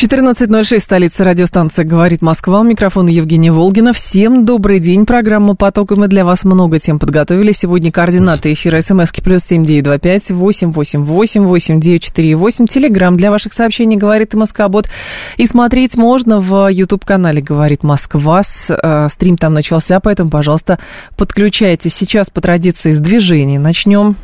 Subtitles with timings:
[0.00, 2.60] 14.06, столица радиостанция «Говорит Москва».
[2.60, 3.92] У микрофона Евгения Волгина.
[3.92, 5.04] Всем добрый день.
[5.04, 5.92] Программа «Поток».
[5.92, 7.52] И мы для вас много тем подготовили.
[7.52, 12.34] Сегодня координаты эфира СМСки плюс семь девять два пять восемь восемь восемь восемь девять четыре
[12.34, 12.66] восемь.
[12.66, 14.88] Телеграмм для ваших сообщений «Говорит Москва-бот».
[15.36, 18.40] И смотреть можно в YouTube-канале «Говорит Москва».
[18.70, 20.78] Э, стрим там начался, поэтому, пожалуйста,
[21.18, 21.92] подключайтесь.
[21.92, 24.16] Сейчас по традиции с движения начнем.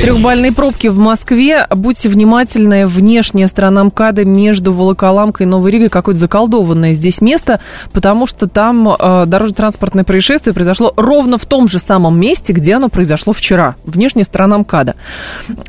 [0.00, 1.66] Трехбальные пробки в Москве.
[1.70, 2.86] Будьте внимательны.
[2.86, 7.60] Внешняя сторона МКАДа между Волоколамкой и Новой Ригой какое-то заколдованное здесь место,
[7.92, 12.88] потому что там э, дорожно-транспортное происшествие произошло ровно в том же самом месте, где оно
[12.88, 13.76] произошло вчера.
[13.84, 14.94] Внешняя сторона МКАДа.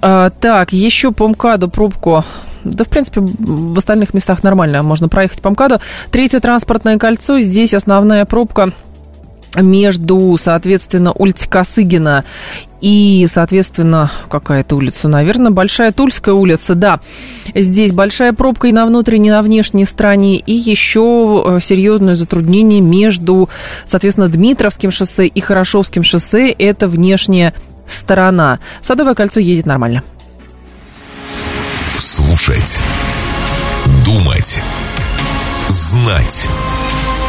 [0.01, 2.23] Э, так, еще по МКАДу пробку
[2.63, 5.79] да, в принципе, в остальных местах нормально можно проехать по МКАДу.
[6.11, 7.39] Третье транспортное кольцо.
[7.39, 8.71] Здесь основная пробка
[9.55, 12.25] между, соответственно, улицей Косыгина
[12.81, 16.99] и, соответственно, какая-то улица, наверное, Большая Тульская улица, да.
[17.55, 22.81] Здесь большая пробка и на внутренней, и на внешней стороне, и еще э, серьезное затруднение
[22.81, 23.49] между,
[23.87, 27.53] соответственно, Дмитровским шоссе и Хорошовским шоссе, это внешняя
[27.87, 28.59] сторона.
[28.81, 30.03] Садовое кольцо едет нормально.
[31.97, 32.81] Слушать.
[34.05, 34.61] Думать.
[35.69, 36.49] Знать.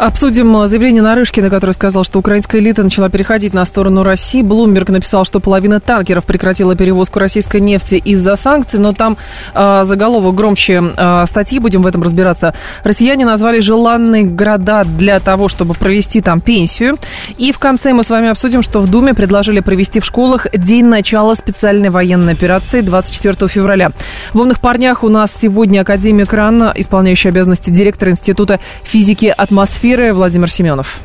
[0.00, 4.40] Обсудим заявление Нарышкина, который сказал, что украинская элита начала переходить на сторону России.
[4.40, 9.18] Блумберг написал, что половина танкеров прекратила перевозку российской нефти из-за санкций, но там
[9.52, 12.54] э, заголовок громче э, статьи, будем в этом разбираться.
[12.82, 16.96] Россияне назвали желанные города для того, чтобы провести там пенсию.
[17.36, 20.86] И в конце мы с вами обсудим, что в Думе предложили провести в школах день
[20.86, 23.90] начала специальной военной операции 24 февраля.
[24.32, 30.14] В «Умных парнях» у нас сегодня академик РАН, исполняющий обязанности директора Института физики атмосферы эфира
[30.14, 31.00] Владимир Семенов.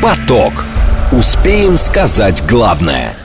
[0.00, 0.64] Поток.
[1.10, 3.14] Успеем сказать главное–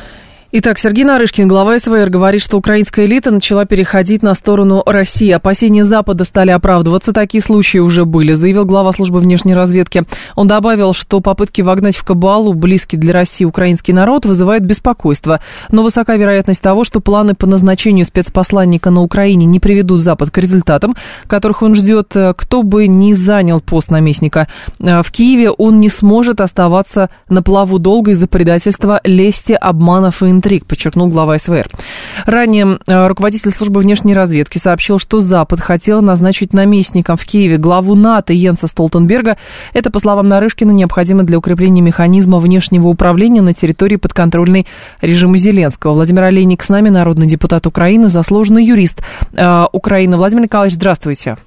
[0.51, 5.29] Итак, Сергей Нарышкин, глава СВР, говорит, что украинская элита начала переходить на сторону России.
[5.29, 7.13] Опасения Запада стали оправдываться.
[7.13, 10.05] Такие случаи уже были, заявил глава службы внешней разведки.
[10.35, 15.39] Он добавил, что попытки вогнать в кабалу близкий для России украинский народ вызывают беспокойство.
[15.69, 20.37] Но высока вероятность того, что планы по назначению спецпосланника на Украине не приведут Запад к
[20.39, 20.95] результатам,
[21.27, 22.15] которых он ждет.
[22.35, 24.47] Кто бы ни занял пост наместника
[24.79, 30.38] э, в Киеве, он не сможет оставаться на плаву долго из-за предательства, лести, обманов и
[30.39, 31.67] интриг, подчеркнул глава СВР.
[32.25, 37.95] Ранее э, руководитель службы внешней разведки сообщил, что Запад хотел назначить наместником в Киеве главу
[37.95, 39.37] НАТО Йенса Столтенберга.
[39.73, 44.65] Это, по словам Нарышкина, необходимо для укрепления механизма внешнего управления на территории подконтрольной
[45.01, 45.93] режиму Зеленского.
[45.93, 49.01] Владимир Олейник с нами, народный депутат Украины, заслуженный юрист
[49.33, 50.17] э, Украины.
[50.17, 51.37] Владимир Николаевич, здравствуйте.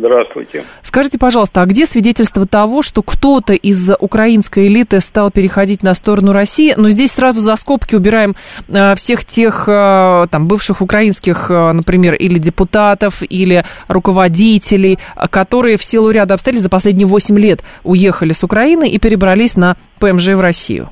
[0.00, 0.64] Здравствуйте.
[0.82, 6.32] Скажите, пожалуйста, а где свидетельство того, что кто-то из украинской элиты стал переходить на сторону
[6.32, 6.72] России?
[6.74, 8.34] Но здесь сразу за скобки убираем
[8.68, 14.98] э, всех тех э, там бывших украинских, э, например, или депутатов, или руководителей,
[15.30, 19.76] которые в силу ряда обстоятельств за последние 8 лет уехали с Украины и перебрались на
[20.00, 20.88] ПМЖ в Россию.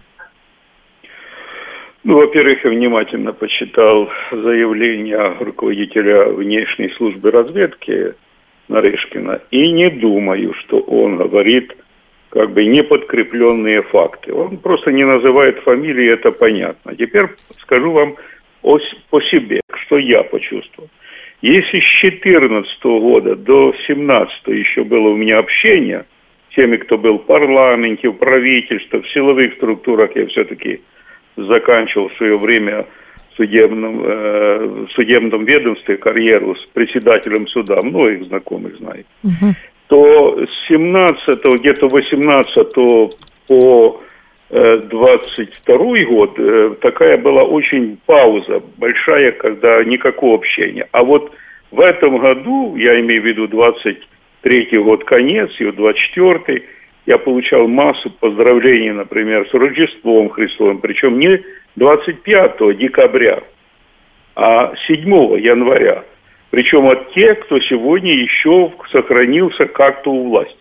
[2.04, 8.14] Ну, во-первых, я внимательно почитал заявление руководителя внешней службы разведки
[8.68, 9.40] Нарышкина.
[9.50, 11.74] И не думаю, что он говорит
[12.30, 14.32] как бы неподкрепленные факты.
[14.32, 16.94] Он просто не называет фамилии, это понятно.
[16.94, 17.28] Теперь
[17.62, 18.16] скажу вам
[18.62, 18.78] о,
[19.10, 20.90] по себе, что я почувствовал.
[21.40, 26.04] Если с 2014 года до 2017 еще было у меня общение
[26.50, 30.80] с теми, кто был в парламенте, в правительстве, в силовых структурах, я все-таки
[31.36, 32.86] заканчивал в свое время
[33.38, 39.54] судебном, э, судебном ведомстве карьеру с председателем суда, многих знакомых знает, угу.
[39.86, 42.72] то с 17 где-то 18
[43.46, 44.00] по
[44.50, 45.76] э, 22
[46.08, 50.88] год э, такая была очень пауза большая, когда никакого общения.
[50.90, 51.32] А вот
[51.70, 56.64] в этом году, я имею в виду 23 год конец, и 24
[57.06, 61.40] я получал массу поздравлений, например, с Рождеством Христовым, причем не
[61.78, 63.40] 25 декабря,
[64.34, 65.08] а 7
[65.38, 66.04] января.
[66.50, 70.54] Причем от тех, кто сегодня еще сохранился как-то у власти.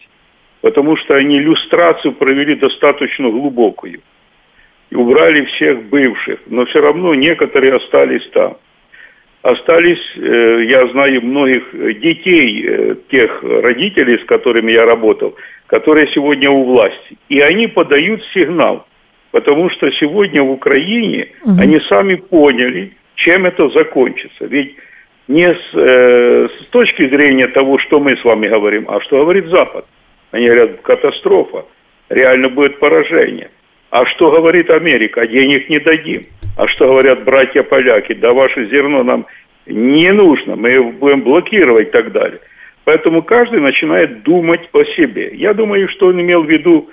[0.61, 4.01] Потому что они иллюстрацию провели достаточно глубокую.
[4.89, 8.57] И убрали всех бывших, но все равно некоторые остались там.
[9.43, 11.63] остались, э, я знаю многих
[12.01, 15.35] детей, э, тех родителей, с которыми я работал,
[15.67, 17.17] которые сегодня у власти.
[17.29, 18.85] И они подают сигнал,
[19.38, 21.62] потому что сегодня в Украине угу.
[21.62, 24.45] они сами поняли, чем это закончится.
[24.45, 24.75] Ведь
[25.28, 29.45] не с, э, с точки зрения того, что мы с вами говорим, а что говорит
[29.45, 29.86] Запад.
[30.31, 31.66] Они говорят, катастрофа,
[32.10, 33.51] реально будет поражение.
[33.92, 35.28] А что говорит Америка?
[35.28, 36.24] Денег не дадим.
[36.57, 38.13] А что говорят братья-поляки?
[38.13, 39.28] Да ваше зерно нам
[39.68, 42.39] не нужно, мы его будем блокировать и так далее.
[42.86, 45.30] Поэтому каждый начинает думать о себе.
[45.34, 46.89] Я думаю, что он имел в виду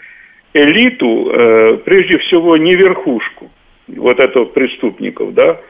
[0.54, 3.50] элиту, э, прежде всего не верхушку
[3.88, 5.60] вот этого преступников, да.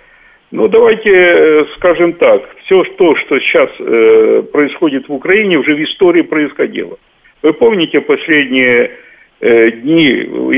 [0.53, 5.83] Ну, давайте э, скажем так, все то, что сейчас э, происходит в Украине, уже в
[5.83, 6.99] истории происходило.
[7.43, 8.93] Вы помните последние
[9.41, 10.09] дни,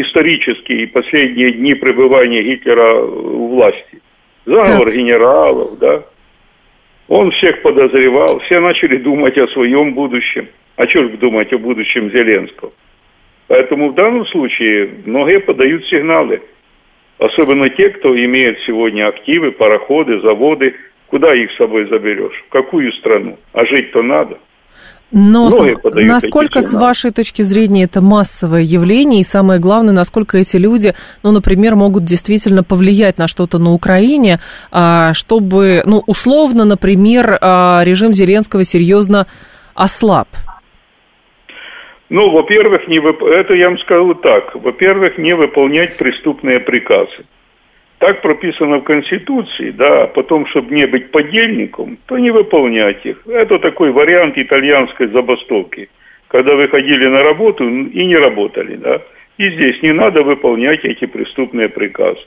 [0.01, 4.01] исторические последние дни пребывания Гитлера у власти?
[4.45, 4.95] Заговор так.
[4.95, 6.05] генералов, да?
[7.09, 10.49] Он всех подозревал, все начали думать о своем будущем.
[10.77, 12.73] А что же думать о будущем Зеленского?
[13.49, 16.43] Поэтому в данном случае многие подают сигналы.
[17.19, 20.75] Особенно те, кто имеет сегодня активы, пароходы, заводы.
[21.07, 22.43] Куда их с собой заберешь?
[22.49, 23.39] В какую страну?
[23.53, 24.39] А жить-то надо.
[25.13, 25.49] Но
[25.85, 31.31] насколько, с вашей точки зрения, это массовое явление, и самое главное, насколько эти люди, ну,
[31.31, 34.41] например, могут действительно повлиять на что-то на Украине,
[34.73, 39.29] а, чтобы, ну, условно, например, а, режим Зеленского серьезно
[39.75, 40.27] ослаб?
[42.09, 43.23] Ну, во-первых, не вып...
[43.23, 44.55] это я вам скажу так.
[44.55, 47.25] Во-первых, не выполнять преступные приказы.
[47.99, 53.27] Так прописано в Конституции, да, а потом, чтобы не быть подельником, то не выполнять их.
[53.27, 55.89] Это такой вариант итальянской забастовки,
[56.29, 59.01] когда вы ходили на работу и не работали, да.
[59.39, 62.21] И здесь не надо выполнять эти преступные приказы.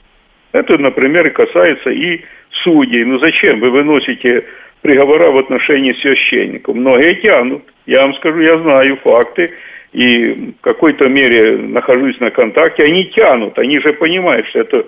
[0.52, 2.22] Это, например, касается и
[2.64, 3.06] судей.
[3.06, 4.46] Ну зачем вы выносите
[4.81, 6.76] приговора в отношении священников?
[6.76, 7.64] Многие тянут.
[7.90, 9.52] Я вам скажу, я знаю факты
[9.94, 12.84] и в какой-то мере нахожусь на контакте.
[12.84, 14.86] Они тянут, они же понимают, что это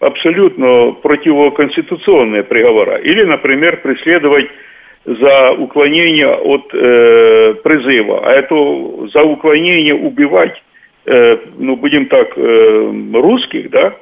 [0.00, 2.96] абсолютно противоконституционные приговора.
[2.96, 4.48] Или, например, преследовать
[5.04, 8.54] за уклонение от э, призыва, а это
[9.12, 10.56] за уклонение убивать,
[11.04, 13.94] э, ну, будем так, э, русских, да,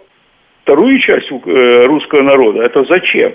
[0.62, 3.32] вторую часть э, русского народа, это зачем?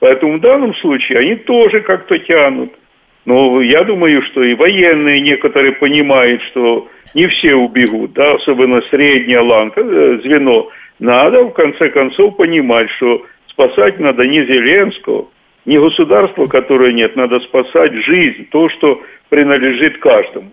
[0.00, 2.74] Поэтому в данном случае они тоже как-то тянут.
[3.24, 9.40] Но я думаю, что и военные некоторые понимают, что не все убегут, да, особенно средняя
[9.40, 10.68] ланка, э, звено–
[10.98, 15.26] надо, в конце концов, понимать, что спасать надо не Зеленского,
[15.64, 20.50] не государство, которое нет, надо спасать жизнь, то, что принадлежит каждому.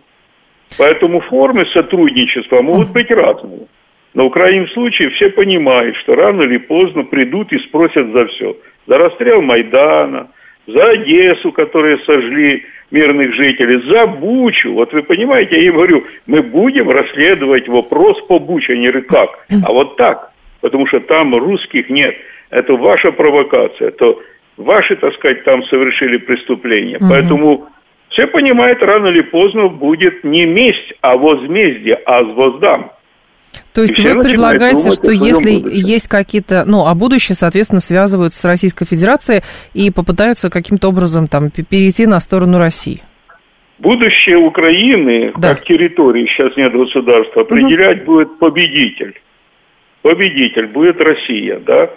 [0.77, 3.67] Поэтому формы сотрудничества могут быть разные.
[4.13, 8.57] Но в крайнем случае все понимают, что рано или поздно придут и спросят за все.
[8.87, 10.29] За расстрел Майдана,
[10.67, 14.73] за Одессу, которые сожгли мирных жителей, за Бучу.
[14.73, 19.45] Вот вы понимаете, я им говорю, мы будем расследовать вопрос по Буче, а не как,
[19.65, 20.31] а вот так
[20.61, 22.15] потому что там русских нет.
[22.49, 24.15] Это ваша провокация, это
[24.57, 26.97] ваши, так сказать, там совершили преступление.
[26.97, 27.05] Угу.
[27.09, 27.67] Поэтому
[28.09, 32.91] все понимают, рано или поздно будет не месть, а возмездие, а воздам.
[33.73, 35.69] То есть вы предлагаете, что если будущем.
[35.69, 39.41] есть какие-то, ну, а будущее, соответственно, связывают с Российской Федерацией
[39.73, 43.01] и попытаются каким-то образом там перейти на сторону России?
[43.79, 45.55] Будущее Украины, да.
[45.55, 48.05] как территории, сейчас нет государства, определять угу.
[48.05, 49.15] будет победитель
[50.01, 51.89] победитель будет Россия, да?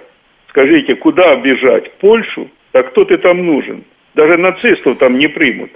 [0.48, 1.88] Скажите, куда бежать?
[1.92, 2.50] В Польшу?
[2.72, 3.84] Так кто ты там нужен?
[4.14, 5.70] Даже нацистов там не примут.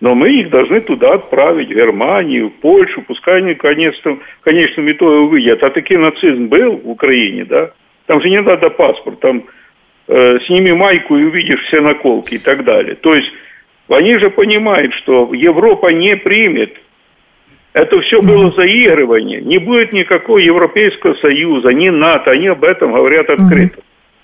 [0.00, 5.16] Но мы их должны туда отправить, в Германию, в Польшу, пускай они конечно, конечном итоге
[5.16, 5.62] увидят.
[5.62, 7.70] А таки нацизм был в Украине, да?
[8.06, 9.44] Там же не надо паспорт, там
[10.06, 12.94] э, сними майку и увидишь все наколки и так далее.
[12.94, 13.28] То есть
[13.88, 16.76] они же понимают, что Европа не примет
[17.76, 19.42] это все было заигрывание.
[19.42, 22.30] Не будет никакого Европейского Союза, ни НАТО.
[22.30, 23.82] Они об этом говорят открыто.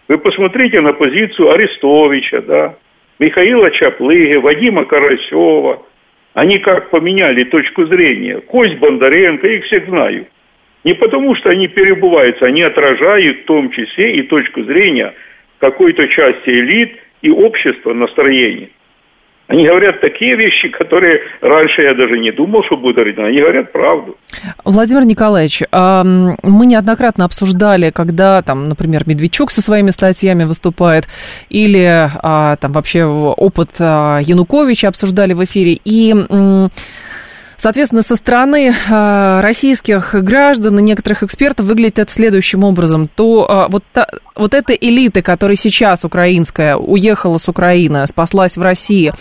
[0.09, 2.77] Вы посмотрите на позицию Арестовича, да,
[3.23, 5.87] Михаила Чаплыги, Вадима Карасева.
[6.35, 8.41] Они как поменяли точку зрения.
[8.41, 10.27] Кость Бондаренко, их всех знаю.
[10.83, 15.15] Не потому, что они перебываются, они отражают в том числе и точку зрения
[15.61, 18.71] какой-то части элит и общества настроения.
[19.53, 23.71] Они говорят такие вещи, которые раньше я даже не думал, что будут говорить, они говорят
[23.71, 24.17] правду.
[24.65, 31.05] Владимир Николаевич, мы неоднократно обсуждали, когда, там, например, Медведчук со своими статьями выступает,
[31.51, 36.15] или а, там вообще опыт а, Януковича обсуждали в эфире, и
[37.63, 43.07] Соответственно, со стороны э, российских граждан и некоторых экспертов выглядит это следующим образом.
[43.07, 43.85] То э, вот,
[44.35, 49.13] вот эта элита, которая сейчас украинская, уехала с Украины, спаслась в России,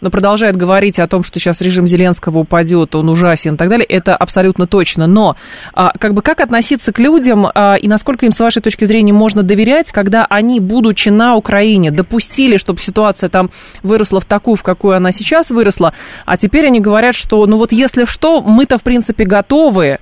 [0.00, 3.86] но продолжает говорить о том, что сейчас режим Зеленского упадет, он ужасен и так далее,
[3.86, 5.06] это абсолютно точно.
[5.06, 5.36] Но
[5.74, 9.12] а, как бы как относиться к людям а, и насколько им, с вашей точки зрения,
[9.12, 13.50] можно доверять, когда они, будучи на Украине, допустили, чтобы ситуация там
[13.82, 15.92] выросла в такую, в какую она сейчас выросла,
[16.24, 19.98] а теперь они говорят, что, ну вот если что, мы-то, в принципе, готовы,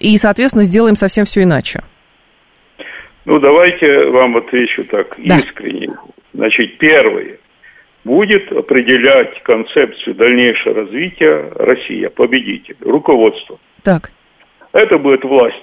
[0.00, 1.82] и, соответственно, сделаем совсем все иначе.
[3.24, 5.38] Ну, давайте вам отвечу так да.
[5.38, 5.88] искренне.
[6.34, 7.38] Значит, первое
[8.04, 13.58] будет определять концепцию дальнейшего развития Россия, победитель, руководство.
[13.82, 14.10] Так.
[14.72, 15.56] Это будет власть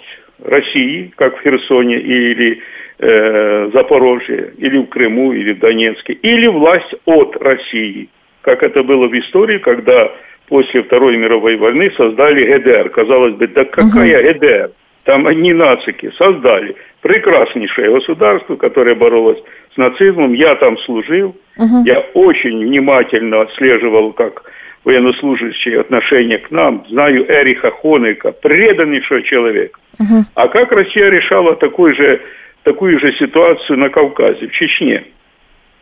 [0.43, 2.61] России, как в Херсоне или
[2.99, 8.09] э, Запорожье, или в Крыму, или в Донецке, или власть от России,
[8.41, 10.11] как это было в истории, когда
[10.47, 12.89] после Второй мировой войны создали ГДР.
[12.89, 14.39] Казалось бы, да какая угу.
[14.39, 14.71] ГДР?
[15.03, 19.39] Там одни нацики создали прекраснейшее государство, которое боролось
[19.73, 20.33] с нацизмом.
[20.33, 21.83] Я там служил, угу.
[21.85, 24.43] я очень внимательно отслеживал, как
[24.83, 26.85] военнослужащие отношения к нам.
[26.89, 29.79] Знаю Эриха Хонека, преданнейшего человека.
[29.99, 30.25] Угу.
[30.35, 32.21] А как Россия решала такой же,
[32.63, 35.03] такую же ситуацию на Кавказе, в Чечне?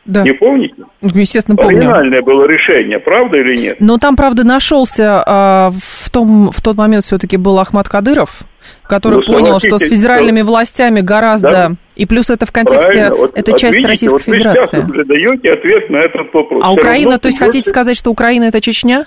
[0.10, 0.24] Да.
[0.24, 0.74] Не помните?
[1.01, 1.78] Естественно, помню.
[1.78, 3.78] Оригинальное было решение, правда или нет?
[3.80, 8.42] Но там, правда, нашелся а, в, том, в тот момент все-таки был Ахмад Кадыров,
[8.88, 10.48] который ну, понял, что с федеральными что...
[10.48, 11.50] властями гораздо...
[11.50, 11.72] Да?
[11.96, 14.80] И плюс это в контексте, вот, это часть видите, Российской вот Федерации.
[14.80, 16.63] Вы даете ответ на этот вопрос.
[16.63, 17.46] А все Украина, то есть придется...
[17.46, 19.06] хотите сказать, что Украина это Чечня?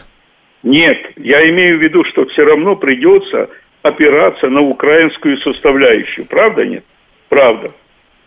[0.62, 3.48] Нет, я имею в виду, что все равно придется
[3.82, 6.26] опираться на украинскую составляющую.
[6.26, 6.84] Правда нет?
[7.28, 7.72] Правда.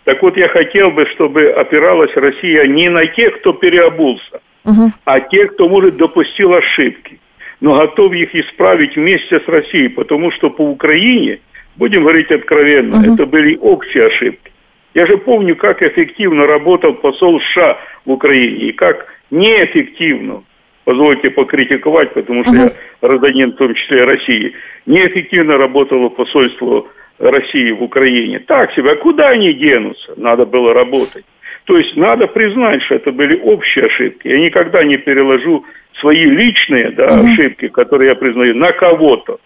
[0.05, 4.91] Так вот, я хотел бы, чтобы опиралась Россия не на тех, кто переобулся, угу.
[5.03, 7.19] а тех, кто, может, допустил ошибки,
[7.59, 11.39] но готов их исправить вместе с Россией, потому что по Украине,
[11.75, 13.13] будем говорить откровенно, угу.
[13.15, 14.51] это были общие ошибки.
[14.93, 20.43] Я же помню, как эффективно работал посол США в Украине и как неэффективно,
[20.83, 22.59] позвольте покритиковать, потому что угу.
[22.59, 22.71] я
[23.01, 24.53] гражданин в том числе России,
[24.85, 28.39] неэффективно работало посольство России в Украине.
[28.39, 30.13] Так себе, а куда они денутся?
[30.17, 31.25] Надо было работать.
[31.65, 34.27] То есть надо признать, что это были общие ошибки.
[34.27, 35.65] Я никогда не переложу
[35.99, 37.27] свои личные да, угу.
[37.27, 39.39] ошибки, которые я признаю, на кого-то.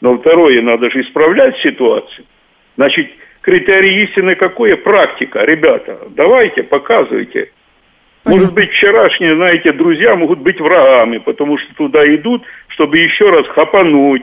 [0.00, 2.24] Но второе, надо же исправлять ситуацию.
[2.76, 3.10] Значит,
[3.42, 4.76] критерий истины какое?
[4.76, 5.44] Практика.
[5.44, 7.50] Ребята, давайте, показывайте.
[8.24, 13.46] Может быть, вчерашние, знаете, друзья могут быть врагами, потому что туда идут, чтобы еще раз
[13.48, 14.22] хапануть,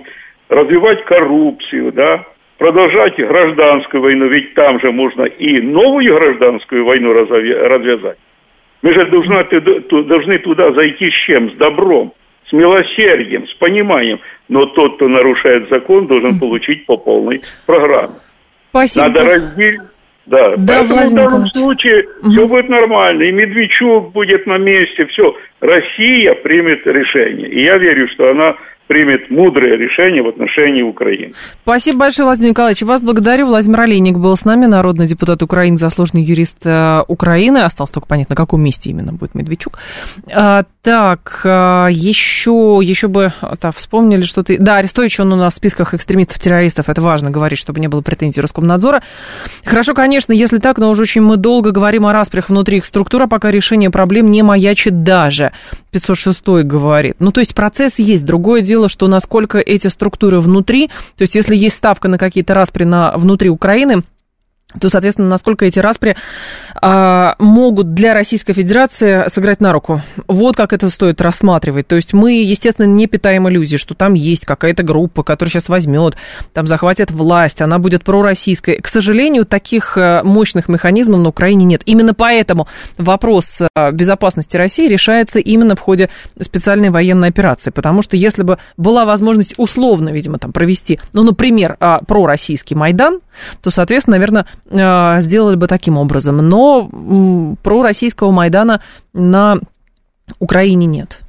[0.50, 2.26] развивать коррупцию, да,
[2.58, 8.18] продолжать гражданскую войну, ведь там же можно и новую гражданскую войну развязать.
[8.82, 9.44] Мы же должны,
[10.04, 11.52] должны туда зайти с чем?
[11.52, 12.14] С добром,
[12.48, 14.20] с милосердием, с пониманием.
[14.50, 18.16] Но тот, кто нарушает закон, должен получить по полной программе.
[18.70, 19.08] Спасибо.
[19.08, 19.82] Надо разделить.
[20.28, 22.32] Да, да поэтому в данном случае угу.
[22.32, 23.24] все будет нормально.
[23.24, 25.36] И Медведчук будет на месте, все.
[25.62, 27.48] Россия примет решение.
[27.50, 28.56] И я верю, что она
[28.88, 31.34] примет мудрое решение в отношении Украины.
[31.64, 32.82] Спасибо большое, Владимир Николаевич.
[32.84, 33.48] Вас благодарю.
[33.48, 37.60] Владимир Олейник был с нами, народный депутат Украины, заслуженный юрист э, Украины.
[37.60, 39.80] Осталось только понять, на каком месте именно будет Медведчук.
[40.34, 44.56] А, так, а, еще, еще бы так, вспомнили что-то.
[44.58, 46.88] Да, Арестович, он у нас в списках экстремистов-террористов.
[46.88, 49.04] Это важно говорить, чтобы не было претензий Роскомнадзора.
[49.66, 53.24] Хорошо, конечно, если так, но уже очень мы долго говорим о распрях внутри их структур,
[53.24, 55.52] а пока решение проблем не маячит даже.
[55.92, 57.16] 506 говорит.
[57.20, 58.26] Ну, то есть процесс есть.
[58.26, 62.54] Другое дело, дело, что насколько эти структуры внутри, то есть если есть ставка на какие-то
[62.54, 64.04] распри на, внутри Украины,
[64.80, 66.18] то, соответственно, насколько эти распри
[66.82, 70.02] а, могут для Российской Федерации сыграть на руку.
[70.28, 71.88] Вот как это стоит рассматривать.
[71.88, 76.18] То есть мы, естественно, не питаем иллюзии, что там есть какая-то группа, которая сейчас возьмет,
[76.54, 78.82] там захватит власть, она будет пророссийской.
[78.82, 81.84] К сожалению, таких э, мощных механизмов на Украине нет.
[81.86, 86.10] Именно поэтому вопрос э, безопасности России решается именно в ходе
[86.42, 87.70] специальной военной операции.
[87.70, 93.20] Потому что если бы была возможность условно, видимо, там провести, ну, например, а, пророссийский Майдан,
[93.62, 96.38] то, соответственно, наверное, сделали бы таким образом.
[96.38, 98.82] Но про российского Майдана
[99.14, 99.58] на
[100.40, 101.22] Украине нет.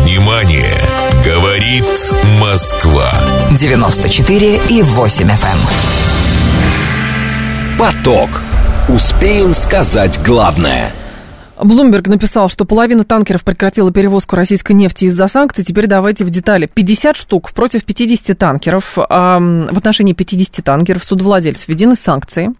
[0.00, 0.74] Внимание!
[1.24, 1.84] Говорит
[2.40, 3.10] Москва.
[3.58, 5.32] 94 и 8 FM.
[5.32, 5.58] Эм.
[7.78, 8.30] Поток.
[8.88, 10.92] Успеем сказать главное–
[11.62, 15.64] Блумберг написал, что половина танкеров прекратила перевозку российской нефти из-за санкций.
[15.64, 16.68] Теперь давайте в детали.
[16.72, 18.96] 50 штук против 50 танкеров.
[18.96, 22.50] В отношении 50 танкеров судовладельцев введены санкции.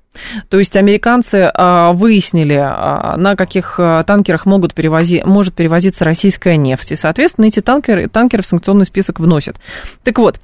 [0.48, 6.56] То есть американцы а, выяснили, а, на каких а, танкерах могут перевози, может перевозиться российская
[6.56, 6.92] нефть.
[6.92, 9.56] И, соответственно, эти танкеры, танкеры в санкционный список вносят.
[10.02, 10.40] Так вот,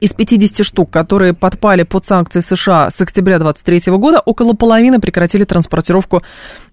[0.00, 5.44] из 50 штук, которые подпали под санкции США с октября 2023 года, около половины прекратили
[5.44, 6.22] транспортировку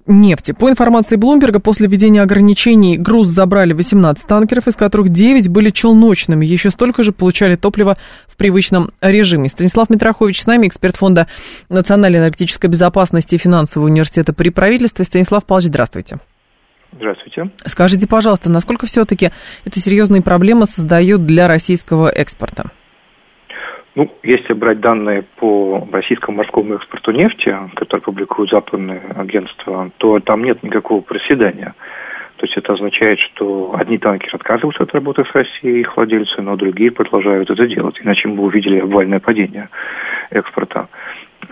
[0.05, 0.53] нефти.
[0.53, 6.45] По информации Блумберга, после введения ограничений груз забрали 18 танкеров, из которых 9 были челночными.
[6.45, 7.97] Еще столько же получали топливо
[8.27, 9.49] в привычном режиме.
[9.49, 11.27] Станислав Митрохович с нами, эксперт Фонда
[11.69, 15.03] национальной энергетической безопасности и финансового университета при правительстве.
[15.05, 16.19] Станислав Павлович, здравствуйте.
[16.93, 17.51] Здравствуйте.
[17.65, 19.31] Скажите, пожалуйста, насколько все-таки
[19.65, 22.71] это серьезные проблемы создают для российского экспорта?
[23.97, 30.43] Ну, если брать данные по российскому морскому экспорту нефти, которые публикуют западные агентства, то там
[30.43, 31.73] нет никакого проседания.
[32.35, 36.55] То есть это означает, что одни танкеры отказываются от работы с Россией, их владельцы, но
[36.55, 37.99] другие продолжают это делать.
[37.99, 39.69] Иначе мы бы увидели обвальное падение
[40.29, 40.89] экспорта.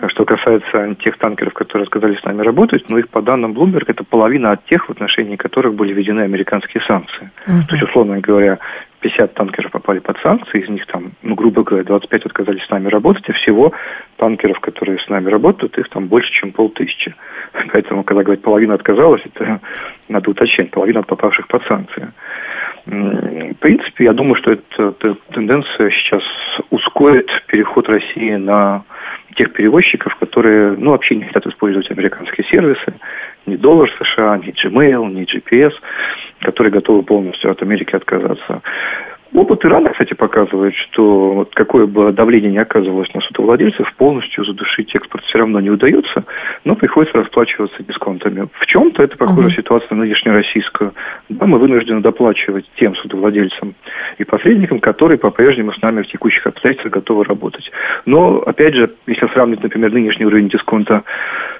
[0.08, 4.04] Что касается тех танкеров, которые отказались с нами работать, ну, их по данным Bloomberg, это
[4.04, 7.30] половина от тех, в отношении которых были введены американские санкции.
[7.46, 7.66] Uh-huh.
[7.66, 8.58] То есть, условно говоря,
[9.00, 12.88] 50 танкеров попали под санкции, из них там, ну, грубо говоря, 25 отказались с нами
[12.88, 13.72] работать, а всего
[14.16, 17.14] танкеров, которые с нами работают, их там больше, чем полтысячи.
[17.72, 19.60] Поэтому, когда говорят, половина отказалась, это
[20.08, 22.08] надо уточнять, половина от попавших под санкции.
[22.86, 26.22] В принципе, я думаю, что эта тенденция сейчас
[26.70, 28.84] ускорит переход России на
[29.34, 32.94] тех перевозчиков, которые ну, вообще не хотят использовать американские сервисы,
[33.46, 35.72] ни доллар США, ни Gmail, ни GPS,
[36.40, 38.62] которые готовы полностью от Америки отказаться.
[39.34, 44.94] Опыт Ирана, кстати, показывает, что вот какое бы давление ни оказывалось на судовладельцев, полностью задушить
[44.94, 46.24] экспорт все равно не удается,
[46.64, 48.48] но приходится расплачиваться дисконтами.
[48.60, 49.56] В чем-то это похожая uh-huh.
[49.56, 50.92] ситуация на нынешнероссийскую.
[51.28, 53.74] Да, мы вынуждены доплачивать тем судовладельцам
[54.18, 57.70] и посредникам, которые по-прежнему с нами в текущих обстоятельствах готовы работать.
[58.04, 61.02] Но, опять же, если сравнить, например, нынешний уровень дисконта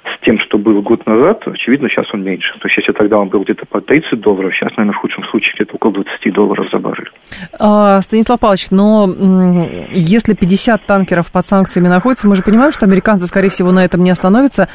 [0.05, 2.53] с тем, что был год назад, очевидно, сейчас он меньше.
[2.59, 5.53] То есть, если тогда он был где-то по 30 долларов, сейчас, наверное, в худшем случае
[5.55, 7.11] где-то около 20 долларов за баррель.
[7.69, 9.09] А, Станислав Павлович, но
[9.91, 14.03] если 50 танкеров под санкциями находятся, мы же понимаем, что американцы, скорее всего, на этом
[14.03, 14.69] не остановятся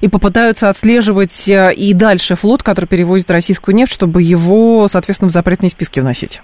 [0.00, 5.32] и попытаются отслеживать э, и дальше флот, который перевозит российскую нефть, чтобы его, соответственно, в
[5.32, 6.40] запретные списки вносить.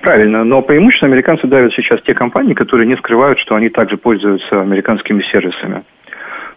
[0.00, 4.62] Правильно, но преимущественно американцы давят сейчас те компании, которые не скрывают, что они также пользуются
[4.62, 5.84] американскими сервисами.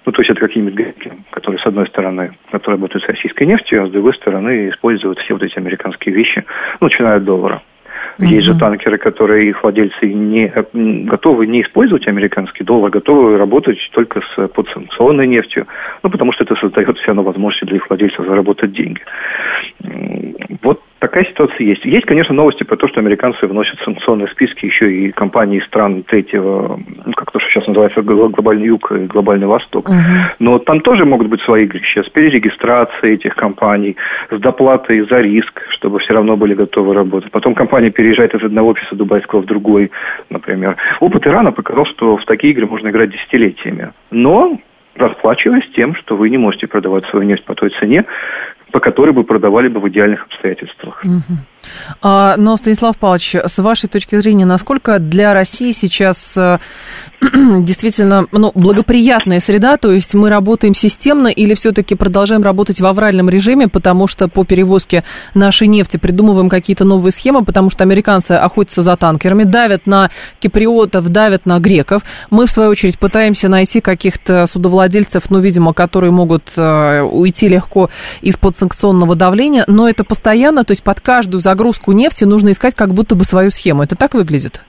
[0.04, 3.84] Ну, то есть это какие-нибудь греки, которые, с одной стороны, которые работают с российской нефтью,
[3.84, 6.44] а с другой стороны используют все вот эти американские вещи,
[6.80, 7.62] ну, начиная от доллара.
[8.18, 8.26] Uh-huh.
[8.26, 10.52] Есть же танкеры, которые их владельцы не
[11.06, 15.68] готовы не использовать американский доллар, готовы работать только с подсанкционной нефтью,
[16.02, 19.02] ну, потому что это создает все равно возможности для их владельцев заработать деньги.
[21.06, 21.86] Такая ситуация есть.
[21.86, 26.80] Есть, конечно, новости про то, что американцы вносят санкционные списки еще и компании стран третьего,
[27.06, 29.88] ну, как то, что сейчас называется глобальный юг и глобальный восток.
[29.88, 30.34] Uh-huh.
[30.40, 33.98] Но там тоже могут быть свои игрища с перерегистрацией этих компаний,
[34.32, 37.30] с доплатой за риск, чтобы все равно были готовы работать.
[37.30, 39.92] Потом компания переезжает из одного офиса дубайского в другой,
[40.32, 40.76] например.
[41.02, 43.92] Опыт Ирана показал, что в такие игры можно играть десятилетиями.
[44.10, 44.58] Но
[44.96, 48.06] расплачиваясь тем, что вы не можете продавать свою нефть по той цене,
[48.76, 51.02] по которой бы продавали бы в идеальных обстоятельствах.
[51.06, 51.38] Угу.
[52.02, 56.60] А, но, Станислав Павлович, с вашей точки зрения, насколько для России сейчас э,
[57.62, 63.30] действительно ну, благоприятная среда, то есть мы работаем системно или все-таки продолжаем работать в авральном
[63.30, 68.82] режиме, потому что по перевозке нашей нефти придумываем какие-то новые схемы, потому что американцы охотятся
[68.82, 72.04] за танкерами, давят на киприотов, давят на греков.
[72.30, 77.90] Мы, в свою очередь, пытаемся найти каких-то судовладельцев, ну, видимо, которые могут э, уйти легко
[78.22, 82.76] из-под санкционного давления, но это постоянно, то есть под каждую загрузку загрузку нефти нужно искать
[82.76, 83.84] как будто бы свою схему.
[83.84, 84.62] Это так выглядит?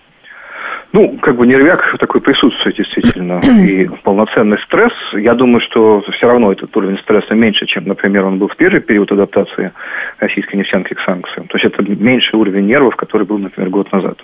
[0.93, 3.41] Ну, как бы нервяк такой присутствует действительно.
[3.69, 8.39] И полноценный стресс, я думаю, что все равно этот уровень стресса меньше, чем, например, он
[8.39, 9.73] был в первый период адаптации
[10.21, 11.49] российской нефтянки к санкциям.
[11.49, 14.19] То есть это меньший уровень нервов, который был, например, год назад.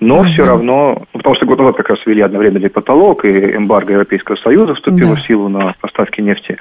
[0.00, 0.24] Но uh-huh.
[0.24, 4.74] все равно, потому что год назад как раз ввели одновременный потолок, и эмбарго Европейского Союза
[4.74, 5.16] вступила uh-huh.
[5.16, 6.56] в силу на поставки нефти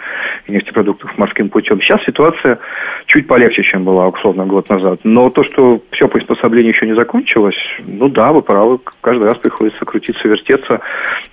[0.47, 1.81] и нефтепродуктов морским путем.
[1.81, 2.59] Сейчас ситуация
[3.07, 4.99] чуть полегче, чем была, условно, год назад.
[5.03, 9.83] Но то, что все приспособление еще не закончилось, ну да, вы правы, каждый раз приходится
[9.85, 10.79] крутиться, вертеться.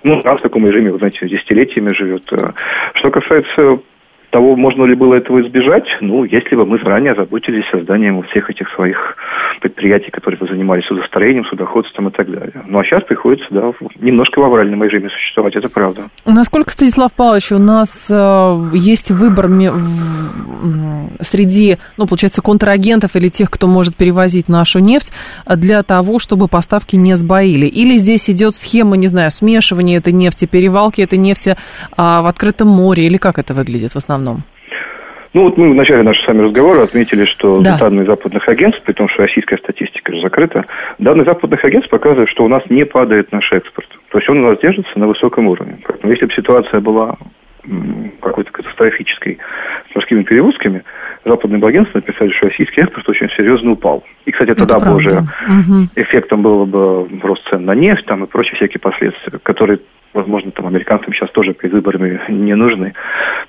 [0.03, 2.23] Ну, раз в таком режиме, вы знаете, десятилетиями живет.
[2.95, 3.79] Что касается
[4.33, 8.67] того, можно ли было этого избежать, ну, если бы мы заранее озаботились созданием всех этих
[8.75, 8.97] своих
[9.61, 12.63] предприятий, которые бы занимались судостроением, судоходством и так далее.
[12.67, 16.01] Ну, а сейчас приходится, да, немножко в авральном режиме существовать, это правда.
[16.25, 19.49] Насколько, Станислав Павлович, у нас э, есть выбор
[21.21, 25.13] среди, ну, получается, контрагентов или тех, кто может перевозить нашу нефть
[25.47, 27.67] для того, чтобы поставки не сбоили?
[27.67, 31.55] Или здесь идет схема, не знаю, смешивания этой нефти, перевалки этой нефти
[31.95, 34.22] а, в открытом море, или как это выглядит в основном?
[35.33, 37.77] Ну вот мы в начале нашего с вами разговора отметили, что да.
[37.79, 40.65] данные западных агентств, при том, что российская статистика же закрыта,
[40.99, 43.87] данные западных агентств показывают, что у нас не падает наш экспорт.
[44.09, 45.79] То есть он у нас держится на высоком уровне.
[45.87, 47.17] Поэтому если бы ситуация была
[48.21, 49.39] какой-то катастрофической
[49.91, 50.83] с морскими перевозками,
[51.25, 54.03] западные агентства написали, что российский экспорт очень серьезно упал.
[54.25, 55.87] И, кстати, тогда бы уже угу.
[55.95, 59.79] эффектом было бы рост цен на нефть там, и прочие всякие последствия, которые
[60.13, 62.93] возможно, там американцам сейчас тоже перед выборами не нужны.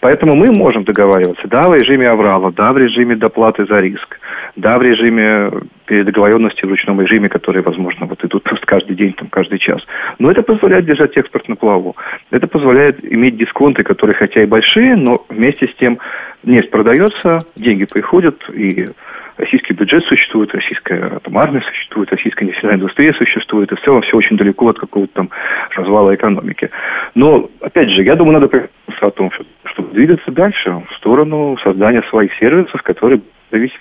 [0.01, 4.19] Поэтому мы можем договариваться, да, в режиме аврала, да, в режиме доплаты за риск,
[4.57, 5.51] да, в режиме
[5.87, 9.81] передоговоренности в ручном режиме, которые, возможно, вот идут просто каждый день, там, каждый час.
[10.19, 11.97] Но это позволяет держать экспорт на плаву.
[12.31, 15.99] Это позволяет иметь дисконты, которые хотя и большие, но вместе с тем
[16.43, 18.87] нефть продается, деньги приходят, и
[19.37, 24.17] российский бюджет существует, российская там, армия существует, российская нефтяная индустрия существует, и в целом все
[24.17, 25.31] очень далеко от какого-то там
[25.77, 26.71] развала экономики.
[27.15, 28.69] Но, опять же, я думаю, надо
[29.01, 29.31] о том,
[29.65, 33.21] чтобы двигаться дальше в сторону создания своих сервисов, которые
[33.51, 33.81] зависят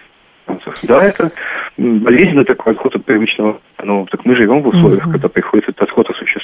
[0.83, 1.31] да, это
[1.77, 3.61] болезненный такой отход от привычного.
[3.81, 6.42] Ну, так мы живем в условиях, когда приходится этот отход осуществлять.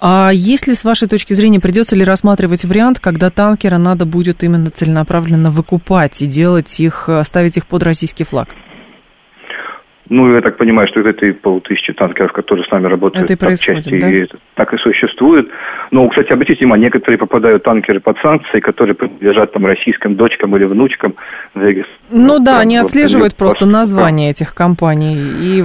[0.00, 4.70] А если, с вашей точки зрения, придется ли рассматривать вариант, когда танкеры надо будет именно
[4.70, 8.48] целенаправленно выкупать и делать их, ставить их под российский флаг?
[10.10, 13.36] Ну, я так понимаю, что это и полтысячи танкеров, которые с нами работают, это и
[13.36, 14.10] так, части, да?
[14.10, 15.48] и так и существует.
[15.90, 20.64] Но, кстати, обратите внимание, некоторые попадают танкеры под санкции, которые принадлежат там российским дочкам или
[20.64, 21.14] внучкам.
[22.10, 25.62] Ну да, они отслеживают просто название этих компаний и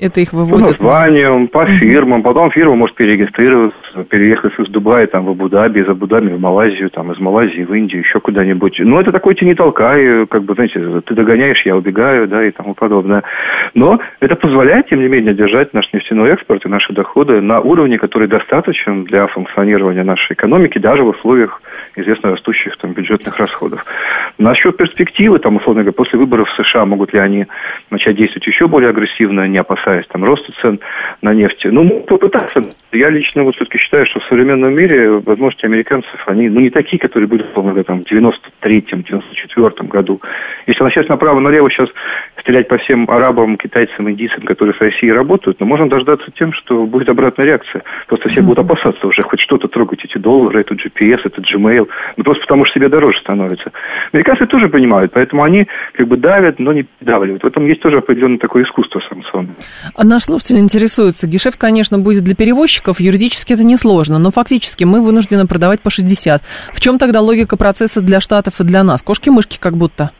[0.00, 0.78] это их выводит?
[0.78, 2.22] По названиям, по фирмам.
[2.22, 7.12] Потом фирма может перерегистрироваться, переехать из Дубая там, в Абу-Даби, из Абу-Даби в Малайзию, там,
[7.12, 8.78] из Малайзии в Индию, еще куда-нибудь.
[8.80, 12.74] Ну, это такой тяни толкай, как бы, знаете, ты догоняешь, я убегаю, да, и тому
[12.74, 13.22] подобное.
[13.74, 17.98] Но это позволяет, тем не менее, держать наш нефтяной экспорт и наши доходы на уровне,
[17.98, 21.62] который достаточен для функционирования нашей экономики, даже в условиях
[21.96, 23.84] известно растущих там, бюджетных расходов.
[24.38, 27.46] Насчет перспективы, там, условно говоря, после выборов в США могут ли они
[27.90, 30.80] начать действовать еще более агрессивно, не опасаясь опасаясь там роста цен
[31.22, 31.64] на нефть.
[31.64, 32.62] Ну, попытаться.
[32.92, 36.98] Я лично вот все-таки считаю, что в современном мире возможности американцев, они, ну, не такие,
[36.98, 40.20] которые были, по-моему, там, в 93-м, 94-м году.
[40.66, 41.88] Если начать направо-налево сейчас
[42.46, 46.86] стрелять по всем арабам, китайцам, индийцам, которые в России работают, но можно дождаться тем, что
[46.86, 47.82] будет обратная реакция.
[48.06, 51.88] Просто все будут опасаться уже хоть что-то трогать, эти доллары, этот GPS, этот Gmail.
[52.16, 53.72] Ну, просто потому что себе дороже становится.
[54.12, 57.42] Американцы тоже понимают, поэтому они как бы давят, но не придавливают.
[57.42, 59.56] В этом есть тоже определенное такое искусство санкционное.
[59.94, 61.26] А наш слушатель интересуется.
[61.26, 66.42] Гешефт, конечно, будет для перевозчиков, юридически это несложно, но фактически мы вынуждены продавать по 60.
[66.72, 69.02] В чем тогда логика процесса для Штатов и для нас?
[69.02, 70.12] Кошки-мышки как будто.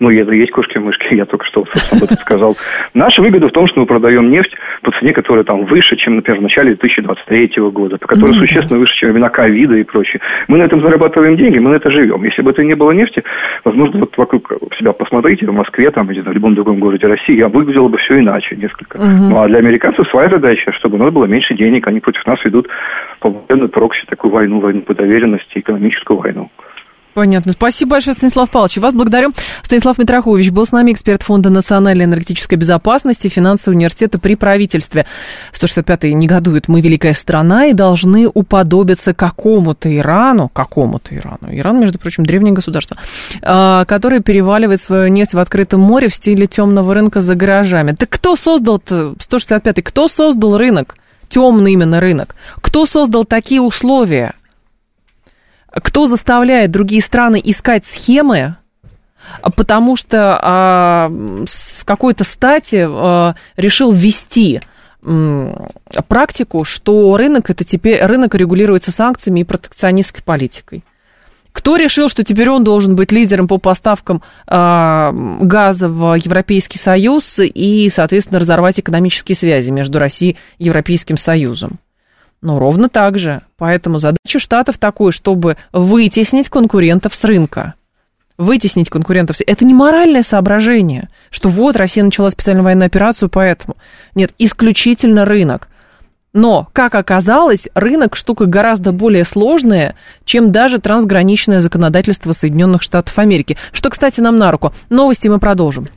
[0.00, 2.56] Ну, это есть кошки-мышки, я только что, собственно, об этом сказал.
[2.94, 6.40] Наша выгода в том, что мы продаем нефть по цене, которая там выше, чем, например,
[6.40, 10.20] в начале 2023 года, которой ну, существенно выше, чем времена ковида и прочее.
[10.46, 12.22] Мы на этом зарабатываем деньги, мы на это живем.
[12.24, 13.22] Если бы это не было нефти,
[13.64, 17.48] возможно, вот вокруг себя посмотрите, в Москве, там, или в любом другом городе России, а
[17.48, 18.96] выглядело бы все иначе несколько.
[18.96, 19.30] Угу.
[19.30, 22.38] Ну, а для американцев своя задача, чтобы у нас было меньше денег, они против нас
[22.44, 22.68] ведут
[23.20, 26.50] полноценную прокси, такую войну, войну по доверенности, экономическую войну.
[27.18, 27.50] Понятно.
[27.50, 28.76] Спасибо большое, Станислав Павлович.
[28.76, 29.32] Вас благодарю.
[29.64, 35.04] Станислав Митрохович был с нами, эксперт Фонда национальной энергетической безопасности, финансового университета при правительстве.
[35.52, 36.68] 165-й негодует.
[36.68, 41.48] Мы великая страна и должны уподобиться какому-то Ирану, какому-то Ирану.
[41.50, 42.96] Иран, между прочим, древнее государство,
[43.42, 47.96] а, который переваливает свою нефть в открытом море в стиле темного рынка за гаражами.
[47.98, 49.82] Так кто создал 165-й?
[49.82, 50.94] Кто создал рынок?
[51.28, 52.36] Темный именно рынок.
[52.60, 54.34] Кто создал такие условия?
[55.82, 58.56] Кто заставляет другие страны искать схемы,
[59.56, 61.12] потому что а,
[61.46, 64.60] с какой-то стати а, решил ввести
[66.08, 70.84] практику, что рынок это теперь рынок регулируется санкциями и протекционистской политикой.
[71.52, 75.10] Кто решил, что теперь он должен быть лидером по поставкам э,
[75.40, 81.78] газа в Европейский Союз и, соответственно, разорвать экономические связи между Россией и Европейским Союзом?
[82.40, 83.42] Ну, ровно так же.
[83.56, 87.74] Поэтому задача Штатов такой, чтобы вытеснить конкурентов с рынка.
[88.36, 89.36] Вытеснить конкурентов.
[89.44, 93.76] Это не моральное соображение, что вот Россия начала специальную военную операцию, поэтому.
[94.14, 95.68] Нет, исключительно рынок.
[96.32, 103.56] Но, как оказалось, рынок штука гораздо более сложная, чем даже трансграничное законодательство Соединенных Штатов Америки.
[103.72, 104.72] Что, кстати, нам на руку.
[104.90, 105.88] Новости мы продолжим.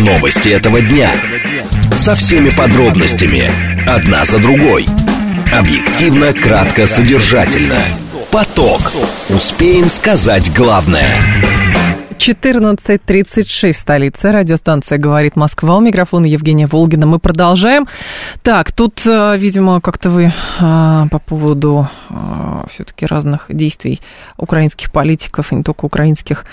[0.00, 1.12] Новости этого дня.
[1.96, 3.50] Со всеми подробностями.
[3.88, 4.86] Одна за другой.
[5.52, 7.78] Объективно, кратко, содержательно.
[8.30, 8.80] Поток.
[9.30, 11.08] Успеем сказать главное.
[12.18, 14.32] 14.36, столица.
[14.32, 15.76] Радиостанция «Говорит Москва».
[15.76, 17.06] У микрофона Евгения Волгина.
[17.06, 17.86] Мы продолжаем.
[18.42, 24.00] Так, тут, э, видимо, как-то вы а, по поводу а, все-таки разных действий
[24.38, 26.46] украинских политиков, и не только украинских,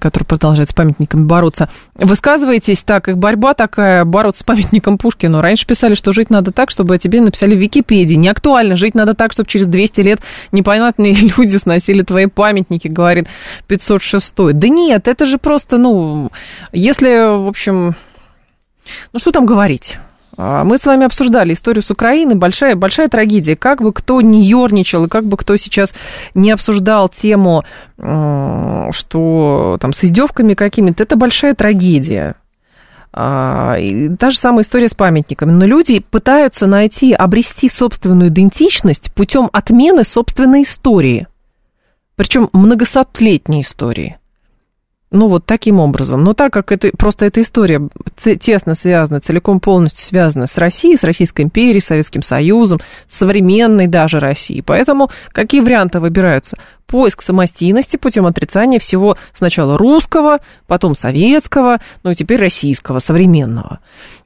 [0.00, 1.68] которые продолжают с памятниками бороться.
[1.94, 5.40] Высказываетесь так, их борьба такая, бороться с памятником Пушкину.
[5.40, 8.14] Раньше писали, что жить надо так, чтобы о тебе написали в Википедии.
[8.14, 8.76] Не актуально.
[8.76, 10.20] Жить надо так, чтобы через 200 лет
[10.52, 13.28] непонятные люди сносили твои памятники, говорит
[13.68, 14.32] 506.
[14.52, 16.30] Да нет, это же просто, ну,
[16.72, 17.94] если, в общем,
[19.12, 19.98] ну что там говорить?
[20.36, 23.56] А, мы с вами обсуждали историю с Украины, большая, большая трагедия.
[23.56, 25.94] Как бы кто не ерничал, и как бы кто сейчас
[26.34, 27.64] не обсуждал тему,
[27.96, 32.36] что там с издевками какими-то, это большая трагедия.
[33.18, 35.50] А, и та же самая история с памятниками.
[35.50, 41.26] Но люди пытаются найти, обрести собственную идентичность путем отмены собственной истории.
[42.14, 44.18] Причем многосотлетней истории.
[45.12, 46.24] Ну, вот таким образом.
[46.24, 47.80] Но так как это, просто эта история
[48.40, 54.18] тесно связана, целиком полностью связана с Россией, с Российской империей, Советским Союзом, с современной даже
[54.18, 54.62] Россией.
[54.62, 56.58] Поэтому какие варианты выбираются?
[56.86, 63.78] Поиск самостийности путем отрицания всего сначала русского, потом советского, ну и теперь российского, современного.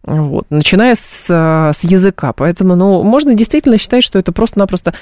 [0.02, 2.32] Вот, начиная с, с языка.
[2.32, 4.94] Поэтому, ну, можно действительно считать, что это просто-напросто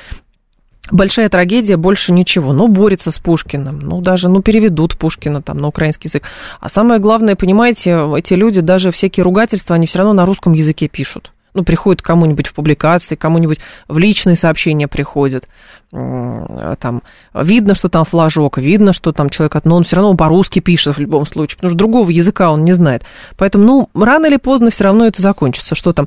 [0.91, 2.53] большая трагедия, больше ничего.
[2.53, 6.25] Ну, борется с Пушкиным, ну, даже, ну, переведут Пушкина там на украинский язык.
[6.61, 10.89] А самое главное, понимаете, эти люди, даже всякие ругательства, они все равно на русском языке
[10.89, 15.49] пишут ну, приходит кому-нибудь в публикации, кому-нибудь в личные сообщения приходит,
[15.91, 20.97] там, видно, что там флажок, видно, что там человек, но он все равно по-русски пишет
[20.97, 23.05] в любом случае, потому что другого языка он не знает.
[23.39, 26.07] Поэтому, ну, рано или поздно все равно это закончится, что там.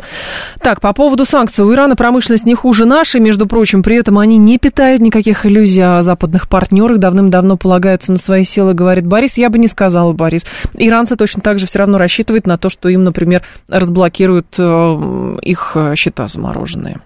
[0.61, 1.65] Так, по поводу санкций.
[1.65, 5.81] У Ирана промышленность не хуже нашей, между прочим, при этом они не питают никаких иллюзий
[5.81, 9.37] о западных партнерах, давным-давно полагаются на свои силы, говорит Борис.
[9.37, 10.45] Я бы не сказала, Борис.
[10.75, 15.71] Иранцы точно так же все равно рассчитывают на то, что им, например, разблокируют э, их
[15.75, 17.01] э, счета замороженные.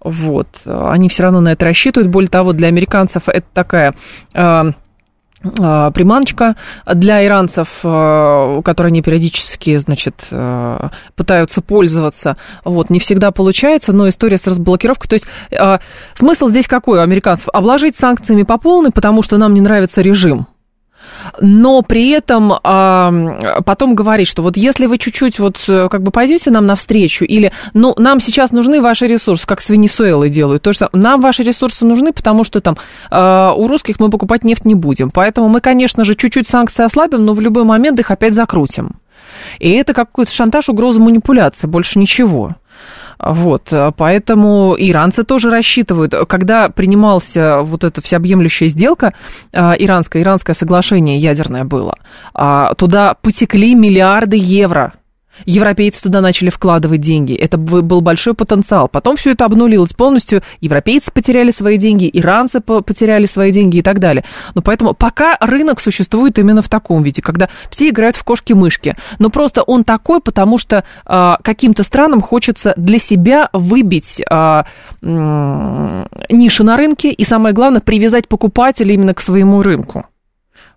[0.00, 0.48] Вот.
[0.64, 2.10] Они все равно на это рассчитывают.
[2.10, 3.94] Более того, для американцев это такая
[4.34, 4.72] э,
[5.44, 10.28] э, приманочка для иранцев, которые они периодически, значит,
[11.14, 12.36] пытаются пользоваться.
[12.64, 15.08] Вот, не всегда получается, но история с разблокировкой.
[15.08, 15.26] То есть
[16.14, 17.48] смысл здесь какой у американцев?
[17.52, 20.48] Обложить санкциями по полной, потому что нам не нравится режим
[21.40, 26.10] но при этом а, потом говорить, что вот если вы чуть-чуть вот э, как бы
[26.10, 30.72] пойдете нам навстречу, или, ну, нам сейчас нужны ваши ресурсы, как с Венесуэлой делают, то
[30.72, 32.76] самое, нам ваши ресурсы нужны, потому что там
[33.10, 37.24] а, у русских мы покупать нефть не будем, поэтому мы, конечно же, чуть-чуть санкции ослабим,
[37.24, 38.92] но в любой момент их опять закрутим.
[39.58, 42.56] И это какой-то шантаж, угроза, манипуляция, больше ничего.
[43.22, 46.12] Вот, э, поэтому иранцы тоже рассчитывают.
[46.28, 49.14] Когда принимался вот эта всеобъемлющая сделка,
[49.52, 51.94] э, иранское, иранское соглашение ядерное было,
[52.34, 54.94] а, туда потекли миллиарды евро
[55.44, 57.34] Европейцы туда начали вкладывать деньги.
[57.34, 58.88] Это был большой потенциал.
[58.88, 60.42] Потом все это обнулилось полностью.
[60.60, 64.24] Европейцы потеряли свои деньги, иранцы потеряли свои деньги и так далее.
[64.54, 68.96] Но поэтому пока рынок существует именно в таком виде, когда все играют в кошки-мышки.
[69.18, 74.66] Но просто он такой, потому что а, каким-то странам хочется для себя выбить а,
[75.02, 80.06] м- ниши на рынке и, самое главное, привязать покупателя именно к своему рынку.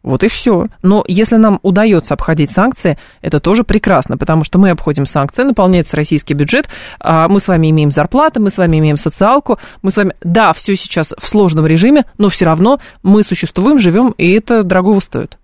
[0.05, 0.67] Вот и все.
[0.83, 5.97] Но если нам удается обходить санкции, это тоже прекрасно, потому что мы обходим санкции, наполняется
[5.97, 9.97] российский бюджет, а мы с вами имеем зарплаты, мы с вами имеем социалку, мы с
[9.97, 14.61] вами, да, все сейчас в сложном режиме, но все равно мы существуем, живем, и это
[14.61, 15.39] дорогого стоит.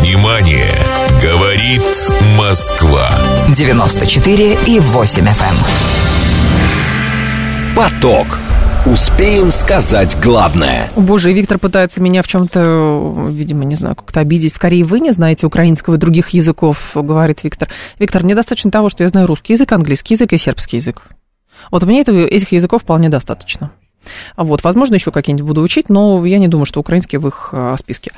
[0.00, 0.72] Внимание!
[1.22, 1.82] Говорит
[2.38, 3.10] Москва.
[3.48, 5.42] 94 и 8 FM.
[5.42, 5.56] Эм.
[7.76, 8.38] Поток.
[8.90, 10.88] Успеем сказать главное.
[10.96, 14.54] Боже, Виктор пытается меня в чем-то, видимо, не знаю, как-то обидеть.
[14.54, 17.68] Скорее, вы не знаете украинского и других языков, говорит Виктор.
[17.98, 21.02] Виктор, мне достаточно того, что я знаю русский язык, английский язык и сербский язык.
[21.70, 23.72] Вот меня этого, этих языков вполне достаточно.
[24.36, 27.76] Вот, возможно, еще какие-нибудь буду учить, но я не думаю, что украинский в их а,
[27.78, 28.12] списке.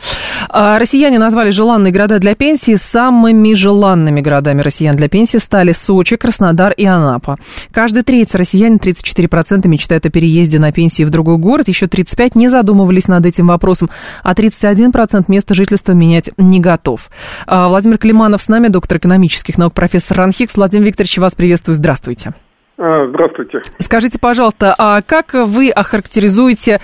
[0.48, 6.16] А, россияне назвали желанные города для пенсии самыми желанными городами россиян для пенсии стали Сочи,
[6.16, 7.38] Краснодар и Анапа.
[7.72, 12.48] Каждый третий россиянин, 34% мечтает о переезде на пенсии в другой город, еще 35% не
[12.48, 13.90] задумывались над этим вопросом,
[14.22, 17.11] а 31% места жительства менять не готов.
[17.46, 20.57] А, Владимир Климанов с нами, доктор экономических наук, профессор Ранхикс.
[20.57, 22.35] Владимир Викторович, вас приветствую, здравствуйте.
[22.82, 23.60] А, здравствуйте.
[23.78, 26.80] Скажите, пожалуйста, а как вы охарактеризуете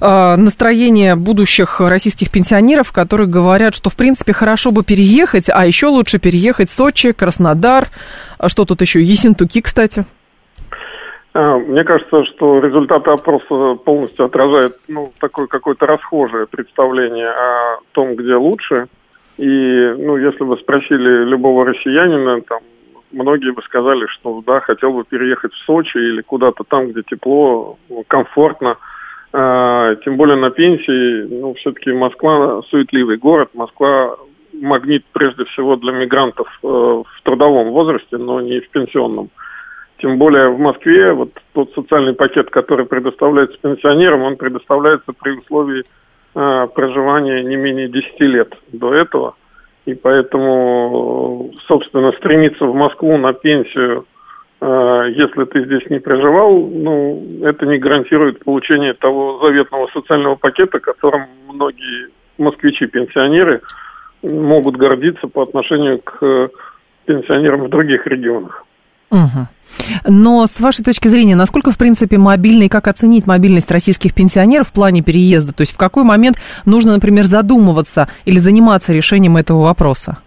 [0.00, 5.88] а, настроение будущих российских пенсионеров, которые говорят, что, в принципе, хорошо бы переехать, а еще
[5.88, 7.86] лучше переехать в Сочи, Краснодар,
[8.38, 10.04] а что тут еще, Ессентуки, кстати?
[11.34, 18.36] Мне кажется, что результаты опроса полностью отражают ну, такое какое-то расхожее представление о том, где
[18.36, 18.86] лучше.
[19.38, 22.60] И, ну, если бы спросили любого россиянина, там,
[23.12, 27.78] многие бы сказали, что да, хотел бы переехать в Сочи или куда-то там, где тепло,
[28.08, 28.76] комфортно.
[29.32, 34.16] А, тем более на пенсии, ну, все-таки Москва суетливый город, Москва
[34.52, 39.30] магнит прежде всего для мигрантов э, в трудовом возрасте, но не в пенсионном.
[39.98, 45.84] Тем более в Москве вот тот социальный пакет, который предоставляется пенсионерам, он предоставляется при условии
[46.34, 49.34] э, проживания не менее 10 лет до этого–
[49.84, 54.06] и поэтому, собственно, стремиться в Москву на пенсию,
[54.60, 60.78] э, если ты здесь не проживал, ну, это не гарантирует получение того заветного социального пакета,
[60.78, 63.60] которым многие москвичи-пенсионеры
[64.22, 66.50] могут гордиться по отношению к
[67.06, 68.64] пенсионерам в других регионах.
[69.12, 69.46] Угу.
[70.08, 74.68] Но с вашей точки зрения, насколько, в принципе, мобильно и как оценить мобильность российских пенсионеров
[74.68, 75.52] в плане переезда?
[75.52, 80.18] То есть в какой момент нужно, например, задумываться или заниматься решением этого вопроса?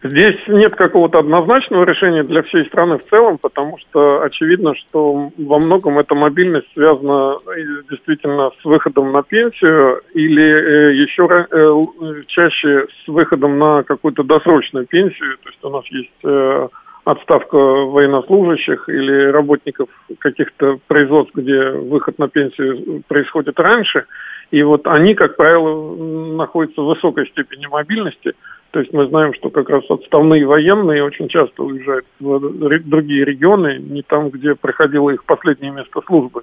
[0.00, 5.58] Здесь нет какого-то однозначного решения для всей страны в целом, потому что очевидно, что во
[5.58, 12.86] многом эта мобильность связана э, действительно с выходом на пенсию или э, еще э, чаще
[13.04, 15.36] с выходом на какую-то досрочную пенсию.
[15.42, 16.70] То есть у нас есть
[17.10, 24.04] отставка военнослужащих или работников каких-то производств, где выход на пенсию происходит раньше.
[24.50, 25.96] И вот они, как правило,
[26.36, 28.32] находятся в высокой степени мобильности.
[28.72, 33.78] То есть мы знаем, что как раз отставные военные очень часто уезжают в другие регионы,
[33.78, 36.42] не там, где проходило их последнее место службы.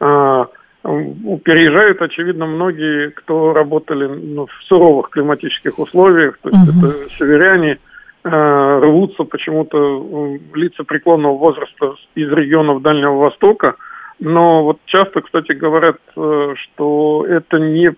[0.00, 0.46] А,
[0.82, 6.88] переезжают, очевидно, многие, кто работали ну, в суровых климатических условиях, то есть угу.
[6.88, 7.78] это северяне–
[8.24, 13.74] рвутся почему-то э, лица преклонного возраста из регионов Дальнего Востока.
[14.20, 17.94] Но вот часто, кстати, говорят, э, что это не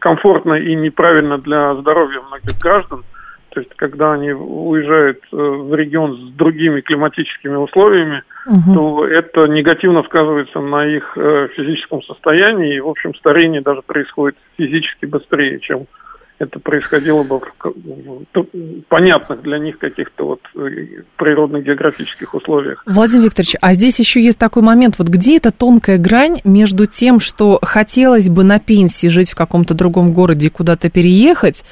[0.00, 3.04] комфортно и неправильно для здоровья многих граждан.
[3.50, 8.74] То есть, когда они уезжают в регион с другими климатическими условиями, угу.
[8.74, 11.16] то это негативно сказывается на их
[11.54, 12.76] физическом состоянии.
[12.76, 15.86] И, в общем, старение даже происходит физически быстрее, чем
[16.42, 22.82] это происходило бы в понятных для них каких-то вот э, природных географических условиях.
[22.84, 27.20] Владимир Викторович, а здесь еще есть такой момент, вот где эта тонкая грань между тем,
[27.20, 31.62] что хотелось бы на пенсии жить в каком-то другом городе и куда-то переехать,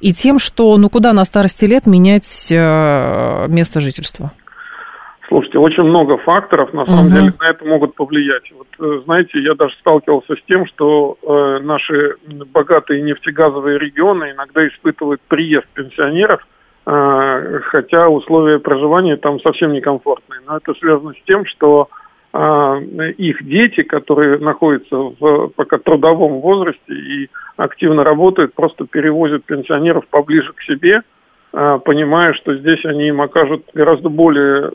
[0.00, 4.32] и тем, что ну куда на старости лет менять э, место жительства?
[5.30, 7.14] Слушайте, очень много факторов, на самом угу.
[7.14, 8.50] деле, на это могут повлиять.
[8.50, 12.16] Вот, э, знаете, я даже сталкивался с тем, что э, наши
[12.52, 16.44] богатые нефтегазовые регионы иногда испытывают приезд пенсионеров,
[16.84, 20.40] э, хотя условия проживания там совсем некомфортные.
[20.48, 21.88] Но это связано с тем, что
[22.32, 22.38] э,
[23.18, 30.52] их дети, которые находятся в пока трудовом возрасте и активно работают, просто перевозят пенсионеров поближе
[30.54, 31.02] к себе,
[31.52, 34.72] э, понимая, что здесь они им окажут гораздо более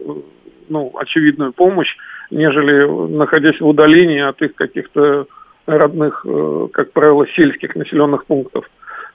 [0.69, 1.95] ну, очевидную помощь,
[2.32, 5.28] нежели находясь в удалении от их каких-то
[5.65, 8.65] родных, э, как правило, сельских населенных пунктов.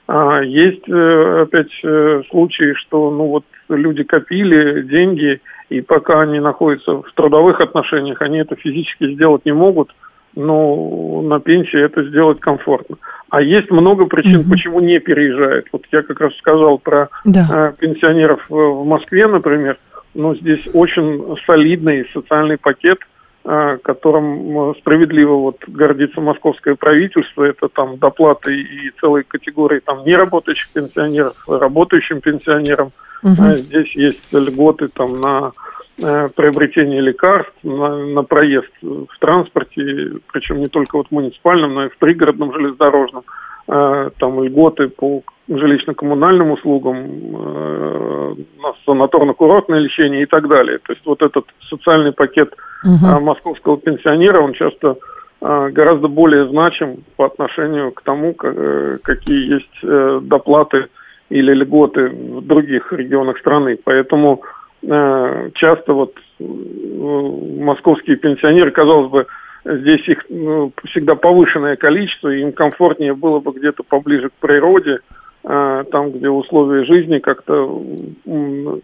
[0.07, 6.39] А есть э, опять э, случаи, что ну вот люди копили деньги, и пока они
[6.39, 9.89] находятся в трудовых отношениях, они это физически сделать не могут,
[10.35, 12.97] но на пенсии это сделать комфортно.
[13.29, 14.49] А есть много причин, угу.
[14.51, 15.67] почему не переезжают.
[15.71, 17.73] Вот я как раз сказал про да.
[17.79, 19.77] пенсионеров в Москве, например
[20.13, 22.99] ну, здесь очень солидный социальный пакет,
[23.43, 27.43] а, которым справедливо вот гордится московское правительство.
[27.43, 32.91] Это там доплаты и целой категории там неработающих пенсионеров, работающим пенсионерам.
[33.23, 33.55] Угу.
[33.55, 35.51] Здесь есть льготы там на
[35.90, 35.90] э,
[36.35, 41.97] приобретение лекарств, на, на проезд в транспорте, причем не только вот муниципальном, но и в
[41.97, 43.23] пригородном железнодорожном.
[43.67, 50.79] А, там льготы по жилищно-коммунальным услугам, э, на санаторно-курортное лечение и так далее.
[50.79, 53.21] То есть вот этот социальный пакет угу.
[53.21, 54.97] московского пенсионера, он часто
[55.41, 60.85] гораздо более значим по отношению к тому, какие есть доплаты
[61.29, 63.77] или льготы в других регионах страны.
[63.83, 64.43] Поэтому
[64.83, 69.27] часто вот московские пенсионеры, казалось бы,
[69.63, 74.97] здесь их ну, всегда повышенное количество, и им комфортнее было бы где-то поближе к природе,
[75.43, 77.81] а, там, где условия жизни как-то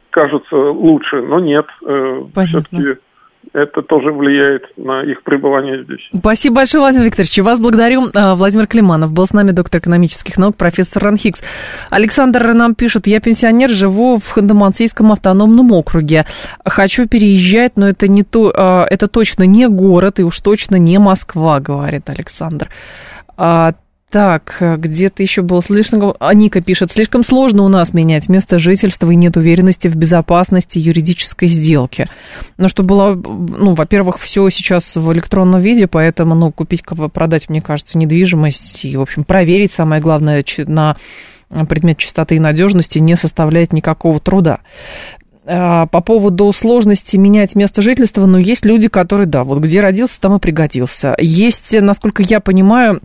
[0.10, 3.00] кажутся лучше, но нет, э, все-таки
[3.54, 6.10] это тоже влияет на их пребывание здесь.
[6.18, 7.40] Спасибо большое, Владимир Викторович.
[7.40, 8.10] Вас благодарю.
[8.14, 11.42] А, Владимир Климанов был с нами, доктор экономических наук, профессор Ранхикс.
[11.90, 16.26] Александр нам пишет, я пенсионер, живу в Ханты-Мансийском автономном округе.
[16.66, 20.98] Хочу переезжать, но это, не то, а, это точно не город и уж точно не
[20.98, 22.70] Москва, говорит Александр.
[24.10, 26.14] Так, где-то еще было слишком...
[26.20, 30.80] А Ника пишет, слишком сложно у нас менять место жительства и нет уверенности в безопасности
[30.80, 32.08] юридической сделки.
[32.58, 37.62] Но что было, ну, во-первых, все сейчас в электронном виде, поэтому, ну, купить, продать, мне
[37.62, 40.96] кажется, недвижимость и, в общем, проверить, самое главное, на
[41.68, 44.60] предмет чистоты и надежности не составляет никакого труда
[45.46, 50.20] а, по поводу сложности менять место жительства, ну, есть люди, которые, да, вот где родился,
[50.22, 51.14] там и пригодился.
[51.20, 53.02] Есть, насколько я понимаю,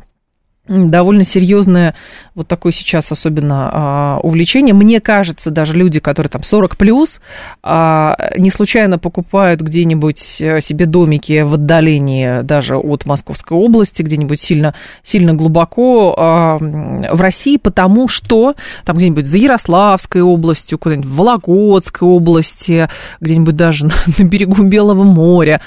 [0.68, 1.94] довольно серьезное
[2.36, 4.74] вот такое сейчас особенно а, увлечение.
[4.74, 7.20] Мне кажется, даже люди, которые там 40 плюс,
[7.64, 14.40] а, не случайно покупают где-нибудь э, себе домики в отдалении даже от Московской области, где-нибудь
[14.40, 18.54] сильно, сильно глубоко а, в России, потому что
[18.84, 22.88] там где-нибудь за Ярославской областью, куда-нибудь в Вологодской области,
[23.20, 23.86] где-нибудь даже
[24.18, 25.60] на, берегу Белого моря,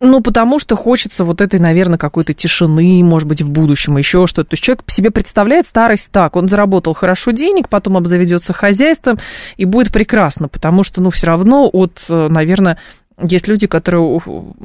[0.00, 4.50] ну, потому что хочется вот этой, наверное, какой-то тишины, может быть, в будущем, еще что-то.
[4.50, 9.18] То есть человек себе представляет старость так, он заработал хорошо денег, потом обзаведется хозяйством,
[9.58, 12.78] и будет прекрасно, потому что, ну, все равно от, э, наверное,
[13.22, 14.20] есть люди, которые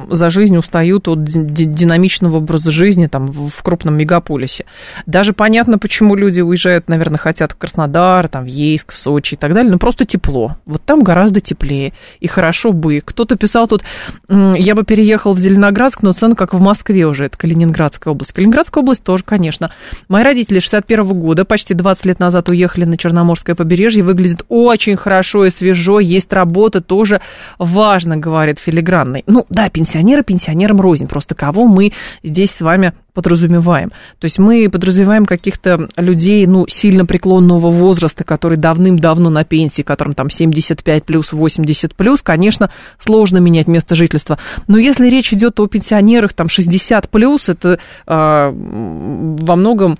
[0.10, 4.66] за жизнь устают от динамичного образа жизни там, в крупном мегаполисе.
[5.06, 9.38] Даже понятно, почему люди уезжают, наверное, хотят в Краснодар, там, в Ейск, в Сочи и
[9.38, 10.58] так далее, но просто тепло.
[10.66, 13.02] Вот там гораздо теплее, и хорошо бы.
[13.04, 13.84] Кто-то писал тут,
[14.30, 18.34] я бы переехал в Зеленоградск, но цены как в Москве уже, это Калининградская область.
[18.34, 19.72] Калининградская область тоже, конечно.
[20.08, 24.96] Мои родители 61 -го года, почти 20 лет назад уехали на Черноморское побережье, выглядит очень
[24.96, 27.22] хорошо и свежо, есть работа, тоже
[27.60, 29.24] важно, говорить говорит филигранный.
[29.26, 31.08] Ну, да, пенсионеры пенсионерам рознь.
[31.08, 31.94] Просто кого мы
[32.24, 33.90] здесь с вами подразумеваем.
[34.20, 40.14] То есть мы подразумеваем каких-то людей, ну, сильно преклонного возраста, которые давным-давно на пенсии, которым
[40.14, 42.70] там 75 плюс, 80 плюс, конечно,
[43.00, 44.38] сложно менять место жительства.
[44.68, 49.98] Но если речь идет о пенсионерах там 60 плюс, это э, во многом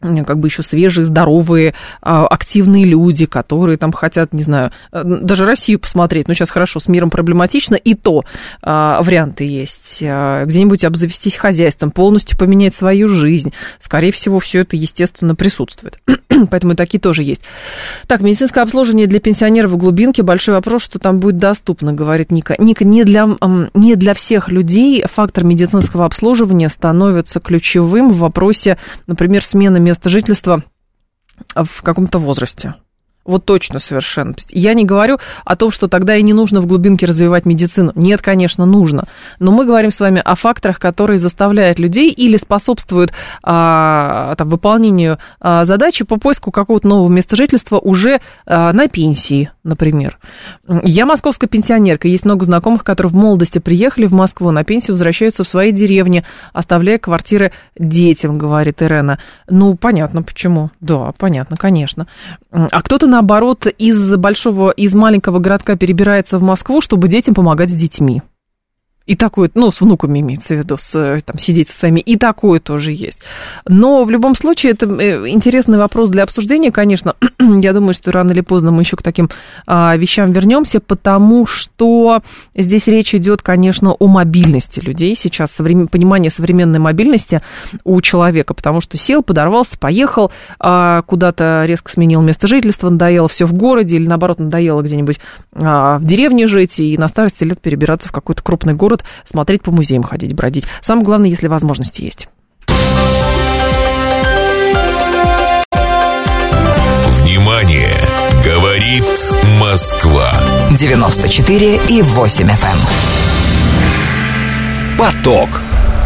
[0.00, 5.44] как бы еще свежие, здоровые, а, активные люди, которые там хотят, не знаю, э, даже
[5.44, 6.28] Россию посмотреть.
[6.28, 8.24] Ну, сейчас хорошо, с миром проблематично, и то
[8.62, 9.98] а, варианты есть.
[10.02, 13.52] А, где-нибудь обзавестись хозяйством, полностью поменять свою жизнь.
[13.78, 16.00] Скорее всего, все это, естественно, присутствует.
[16.50, 17.42] Поэтому и такие тоже есть.
[18.06, 20.22] Так, медицинское обслуживание для пенсионеров в глубинке.
[20.22, 22.54] Большой вопрос, что там будет доступно, говорит Ника.
[22.58, 23.28] Ника, не для,
[23.74, 30.62] не для всех людей фактор медицинского обслуживания становится ключевым в вопросе, например, смены места жительства
[31.54, 32.74] в каком-то возрасте.
[33.24, 34.34] Вот точно совершенно.
[34.48, 37.92] Я не говорю о том, что тогда и не нужно в глубинке развивать медицину.
[37.94, 39.04] Нет, конечно, нужно.
[39.38, 43.12] Но мы говорим с вами о факторах, которые заставляют людей или способствуют
[43.42, 49.50] а, там, выполнению а, задачи по поиску какого-то нового места жительства уже а, на пенсии,
[49.64, 50.18] например.
[50.66, 52.08] Я московская пенсионерка.
[52.08, 56.24] Есть много знакомых, которые в молодости приехали в Москву, на пенсию возвращаются в свои деревни,
[56.52, 59.18] оставляя квартиры детям, говорит Ирена.
[59.48, 60.70] Ну, понятно, почему.
[60.80, 62.06] Да, понятно, конечно.
[62.50, 67.74] А кто-то наоборот, из большого, из маленького городка перебирается в Москву, чтобы детям помогать с
[67.74, 68.22] детьми.
[69.10, 72.60] И такое, ну, с внуками имеется в виду, с, там, сидеть со своими, и такое
[72.60, 73.18] тоже есть.
[73.66, 77.16] Но в любом случае, это э, интересный вопрос для обсуждения, конечно.
[77.40, 79.28] Я думаю, что рано или поздно мы еще к таким
[79.66, 82.22] а, вещам вернемся, потому что
[82.54, 85.16] здесь речь идет, конечно, о мобильности людей.
[85.16, 85.88] Сейчас соврем...
[85.88, 87.40] понимание современной мобильности
[87.82, 90.30] у человека, потому что сел, подорвался, поехал,
[90.60, 95.18] а, куда-то резко сменил место жительства, надоело все в городе, или наоборот, надоело где-нибудь
[95.54, 99.62] а, в деревне жить, и на старости лет перебираться в какой-то крупный город город, смотреть
[99.62, 100.64] по музеям, ходить, бродить.
[100.82, 102.28] Самое главное, если возможности есть.
[107.22, 107.96] Внимание!
[108.44, 109.04] Говорит
[109.60, 110.32] Москва.
[110.70, 112.66] 94 и 8 FM.
[112.66, 112.78] Эм.
[114.98, 115.48] Поток.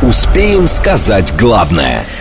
[0.03, 2.05] Успеем сказать главное–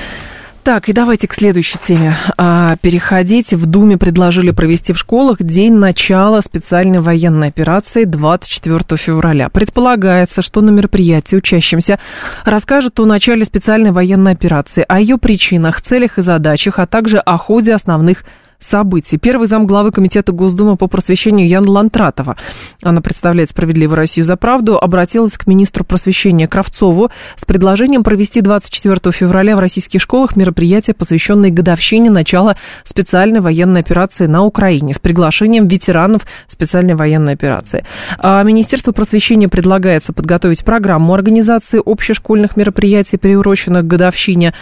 [0.63, 3.51] Так, и давайте к следующей теме а, переходить.
[3.51, 9.49] В Думе предложили провести в школах день начала специальной военной операции 24 февраля.
[9.49, 11.99] Предполагается, что на мероприятии учащимся
[12.45, 17.37] расскажут о начале специальной военной операции, о ее причинах, целях и задачах, а также о
[17.37, 18.23] ходе основных
[18.63, 19.17] событий.
[19.17, 22.35] Первый зам главы Комитета Госдумы по просвещению Яна Лантратова,
[22.81, 29.11] она представляет «Справедливую Россию за правду», обратилась к министру просвещения Кравцову с предложением провести 24
[29.11, 35.67] февраля в российских школах мероприятие, посвященное годовщине начала специальной военной операции на Украине с приглашением
[35.67, 37.85] ветеранов специальной военной операции.
[38.17, 44.53] А Министерство просвещения предлагается подготовить программу организации общешкольных мероприятий, приуроченных к годовщине.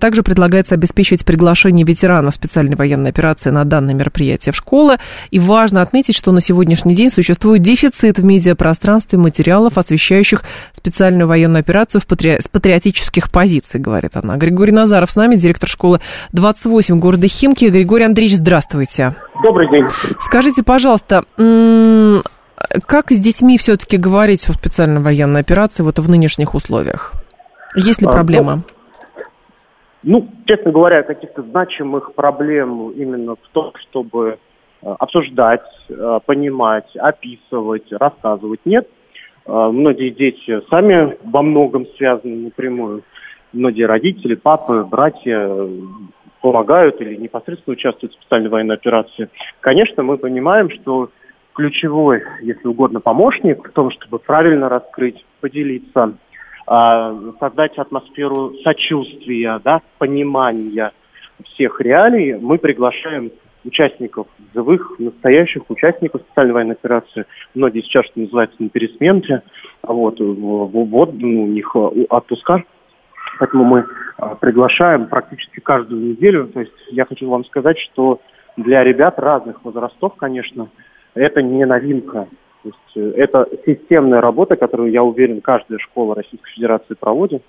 [0.00, 4.98] Также предлагается обеспечить приглашение ветеранов специальной военной операции регистрации на данное мероприятие в школы.
[5.30, 10.42] И важно отметить, что на сегодняшний день существует дефицит в медиапространстве материалов, освещающих
[10.74, 12.40] специальную военную операцию в патри...
[12.40, 14.36] с патриотических позиций, говорит она.
[14.36, 16.00] Григорий Назаров с нами, директор школы
[16.32, 17.66] 28 города Химки.
[17.66, 19.14] Григорий Андреевич, здравствуйте.
[19.42, 19.86] Добрый день.
[20.20, 21.24] Скажите, пожалуйста,
[22.86, 27.12] как с детьми все-таки говорить о специальной военной операции вот в нынешних условиях?
[27.76, 28.52] Есть ли проблема?
[28.52, 28.77] А, ну,
[30.08, 34.38] ну, честно говоря, каких-то значимых проблем именно в том, чтобы
[34.80, 38.88] э, обсуждать, э, понимать, описывать, рассказывать нет.
[39.44, 43.02] Э, многие дети сами во многом связаны напрямую.
[43.52, 45.46] Многие родители, папы, братья
[46.40, 49.28] помогают или непосредственно участвуют в специальной военной операции.
[49.60, 51.10] Конечно, мы понимаем, что
[51.52, 56.14] ключевой, если угодно, помощник в том, чтобы правильно раскрыть, поделиться
[56.68, 60.92] создать атмосферу сочувствия, да, понимания
[61.44, 63.30] всех реалий, мы приглашаем
[63.64, 67.26] участников, живых, настоящих участников специальной военной операции.
[67.54, 69.42] Многие сейчас, что называется, на пересменке.
[69.82, 72.64] Вот, вот ну, у них отпуска.
[73.38, 73.84] Поэтому мы
[74.16, 76.48] а, приглашаем практически каждую неделю.
[76.48, 78.20] То есть я хочу вам сказать, что
[78.56, 80.68] для ребят разных возрастов, конечно,
[81.14, 82.26] это не новинка.
[82.62, 87.42] То есть э, это системная работа, которую, я уверен, каждая школа Российской Федерации проводит,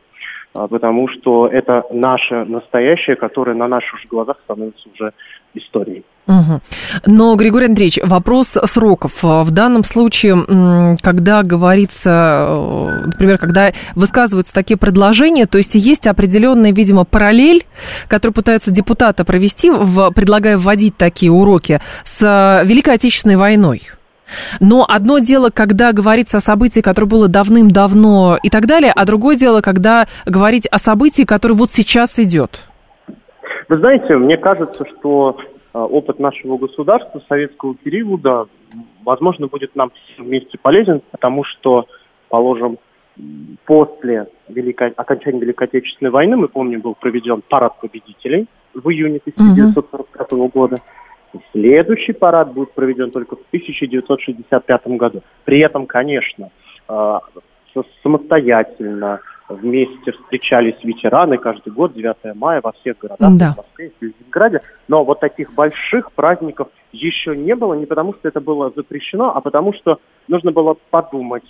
[0.53, 5.13] а, потому что это наше настоящее, которое на наших глазах становится уже
[5.53, 6.03] историей.
[6.27, 6.59] Угу.
[7.07, 9.23] Но, Григорий Андреевич, вопрос сроков.
[9.23, 10.35] В данном случае,
[11.01, 17.63] когда говорится, э, например, когда высказываются такие предложения, то есть есть определенная, видимо, параллель,
[18.07, 23.81] которую пытаются депутаты провести, в, предлагая вводить такие уроки с Великой Отечественной войной.
[24.59, 29.35] Но одно дело, когда говорится о событии, которое было давным-давно и так далее, а другое
[29.35, 32.67] дело, когда говорить о событии, которое вот сейчас идет.
[33.67, 35.37] Вы знаете, мне кажется, что
[35.73, 38.47] а, опыт нашего государства советского периода,
[39.05, 41.85] возможно, будет нам всем вместе полезен, потому что,
[42.29, 42.79] положим,
[43.65, 50.33] после Великой, окончания Великой Отечественной войны, мы помним, был проведен парад победителей в июне 1945
[50.33, 50.47] угу.
[50.47, 50.77] года.
[51.51, 55.21] Следующий парад будет проведен только в 1965 году.
[55.45, 56.49] При этом, конечно,
[56.87, 57.21] а,
[58.03, 63.53] самостоятельно вместе встречались ветераны каждый год, 9 мая во всех городах, да.
[63.53, 64.61] в Москве, в Ленинграде.
[64.87, 69.41] Но вот таких больших праздников еще не было, не потому что это было запрещено, а
[69.41, 71.43] потому что нужно было подумать,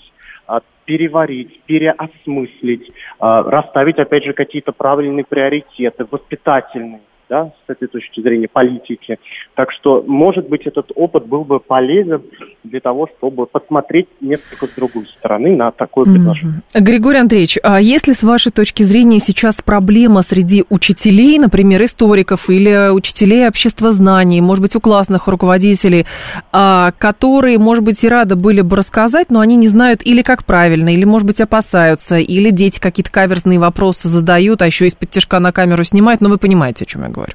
[0.47, 8.21] а, переварить, переосмыслить, а, расставить, опять же, какие-то правильные приоритеты, воспитательные да, с этой точки
[8.21, 9.19] зрения политики.
[9.55, 12.23] Так что, может быть, этот опыт был бы полезен
[12.63, 16.61] для того, чтобы посмотреть несколько с другой стороны на такое предложение.
[16.73, 16.81] Mm-hmm.
[16.81, 22.91] Григорий Андреевич, а если с вашей точки зрения сейчас проблема среди учителей, например, историков или
[22.91, 26.05] учителей обществознаний, может быть, у классных руководителей,
[26.51, 30.45] а, которые, может быть, и рады были бы рассказать, но они не знают или как
[30.45, 35.39] правильно, или, может быть, опасаются, или дети какие-то каверзные вопросы задают, а еще из-под тяжка
[35.39, 37.33] на камеру снимают, но вы понимаете, о чем я говорю говорю.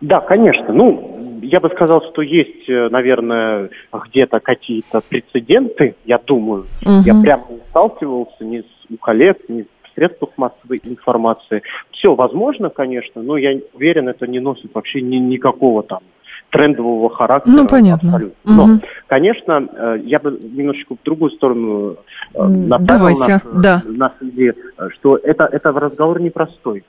[0.00, 0.72] Да, конечно.
[0.72, 6.64] Ну, я бы сказал, что есть, э, наверное, где-то какие-то прецеденты, я думаю.
[6.82, 7.02] Угу.
[7.04, 11.62] Я прямо не сталкивался ни с, у коллег, ни в средствах массовой информации.
[11.92, 16.00] Все возможно, конечно, но я уверен, это не носит вообще ни, никакого там
[16.50, 17.52] трендового характера.
[17.52, 18.08] Ну, понятно.
[18.08, 18.54] Абсолютно.
[18.54, 18.72] Но, угу.
[19.06, 21.96] конечно, э, я бы немножечко в другую сторону
[22.34, 23.82] э, направил Давайте, наш, да.
[23.86, 24.54] нашу идею,
[24.94, 26.84] что это, это разговор непростой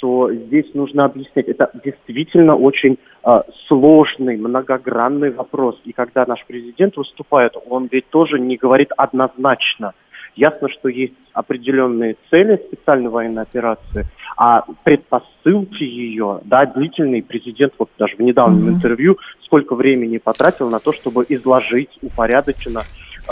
[0.00, 1.48] что здесь нужно объяснять.
[1.48, 5.78] Это действительно очень э, сложный, многогранный вопрос.
[5.84, 9.92] И когда наш президент выступает, он ведь тоже не говорит однозначно.
[10.36, 17.90] Ясно, что есть определенные цели специальной военной операции, а предпосылки ее, да, длительный президент, вот
[17.98, 18.74] даже в недавнем mm-hmm.
[18.76, 22.82] интервью, сколько времени потратил на то, чтобы изложить упорядоченно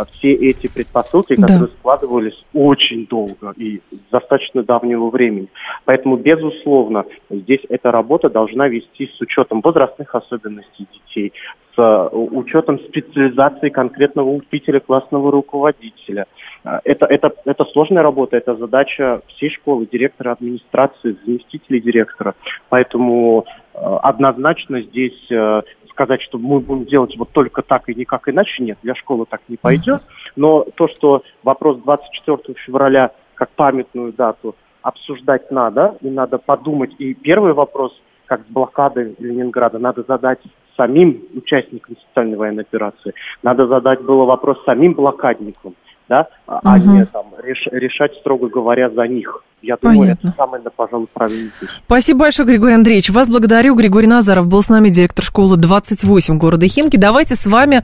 [0.06, 1.66] все эти предпосылки, которые да.
[1.78, 3.80] складывались очень долго и
[4.10, 5.48] достаточно давнего времени.
[5.84, 11.32] Поэтому, безусловно, здесь эта работа должна вестись с учетом возрастных особенностей детей,
[11.74, 16.26] с э, учетом специализации конкретного учителя, классного руководителя.
[16.64, 22.34] А, это, это, это сложная работа, это задача всей школы, директора администрации, заместителей директора.
[22.68, 23.44] Поэтому
[23.74, 25.62] э, однозначно здесь э,
[25.98, 29.40] сказать, что мы будем делать вот только так и никак иначе, нет, для школы так
[29.48, 30.00] не пойдет.
[30.36, 36.94] Но то, что вопрос 24 февраля как памятную дату обсуждать надо, и надо подумать.
[36.98, 37.92] И первый вопрос,
[38.26, 40.38] как с блокадой Ленинграда, надо задать
[40.76, 43.12] самим участникам специальной военной операции.
[43.42, 45.74] Надо задать было вопрос самим блокадникам,
[46.08, 46.58] да, угу.
[46.64, 49.42] а не там реш, решать, строго говоря, за них.
[49.60, 50.28] Я думаю, Понятно.
[50.28, 51.68] это самое, пожалуй, правильный путь.
[51.84, 53.10] Спасибо большое, Григорий Андреевич.
[53.10, 53.74] Вас благодарю.
[53.74, 56.96] Григорий Назаров был с нами, директор школы 28 города Химки.
[56.96, 57.82] Давайте с вами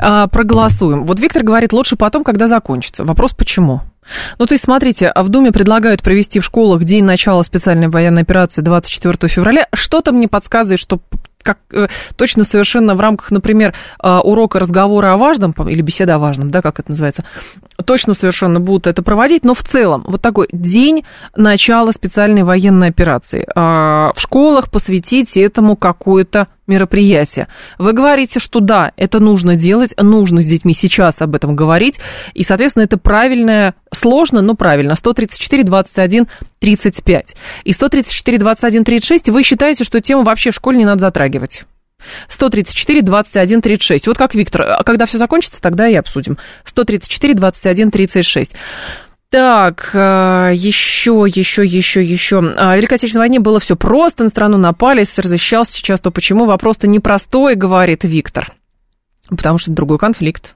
[0.00, 1.04] а, проголосуем.
[1.04, 3.04] Вот Виктор говорит, лучше потом, когда закончится.
[3.04, 3.80] Вопрос, почему?
[4.38, 8.62] Ну, то есть, смотрите, в Думе предлагают провести в школах день начала специальной военной операции
[8.62, 9.66] 24 февраля.
[9.72, 11.00] Что-то мне подсказывает, что
[11.46, 13.72] как э, точно совершенно в рамках, например,
[14.02, 17.24] э, урока разговора о важном, или беседа о важном, да, как это называется,
[17.84, 23.46] точно совершенно будут это проводить, но в целом вот такой день начала специальной военной операции.
[23.54, 27.46] А, в школах посвятить этому какое-то мероприятие.
[27.78, 32.00] Вы говорите, что да, это нужно делать, нужно с детьми сейчас об этом говорить,
[32.34, 34.94] и, соответственно, это правильное, сложно, но правильно.
[34.94, 36.26] 134, 21,
[36.60, 37.36] 35.
[37.64, 41.64] И 134, 21, 36 вы считаете, что тему вообще в школе не надо затрагивать?
[42.28, 44.06] 134, 21, 36.
[44.06, 46.38] Вот как Виктор, а когда все закончится, тогда и обсудим.
[46.64, 48.52] 134, 21, 36.
[49.28, 52.40] Так, еще, еще, еще, еще.
[52.40, 56.44] В Великой Отечественной войне было все просто, на страну напали, СССР защищался, сейчас то почему?
[56.46, 58.52] Вопрос-то непростой, говорит Виктор.
[59.28, 60.54] Потому что другой конфликт.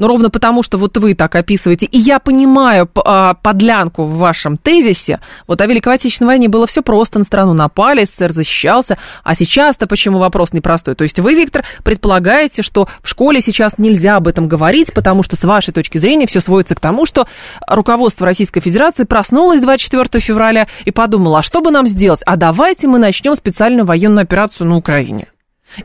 [0.00, 4.56] Но ровно потому, что вот вы так описываете, и я понимаю а, подлянку в вашем
[4.56, 9.34] тезисе, вот о Великой Отечественной войне было все просто, на страну напали, СССР защищался, а
[9.34, 10.94] сейчас-то почему вопрос непростой?
[10.94, 15.36] То есть вы, Виктор, предполагаете, что в школе сейчас нельзя об этом говорить, потому что
[15.36, 17.26] с вашей точки зрения все сводится к тому, что
[17.68, 22.22] руководство Российской Федерации проснулось 24 февраля и подумало, а что бы нам сделать?
[22.24, 25.28] А давайте мы начнем специальную военную операцию на Украине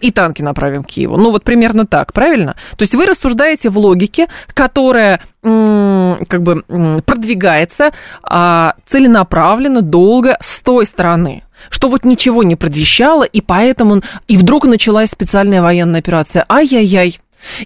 [0.02, 1.18] и танки направим к Киеву.
[1.18, 2.56] Ну, вот примерно так, правильно?
[2.78, 6.64] То есть вы рассуждаете в логике, которая как бы
[7.06, 7.92] продвигается
[8.24, 14.02] а, целенаправленно, долго с той стороны что вот ничего не предвещало, и поэтому...
[14.28, 16.46] И вдруг началась специальная военная операция.
[16.50, 17.20] Ай-яй-яй.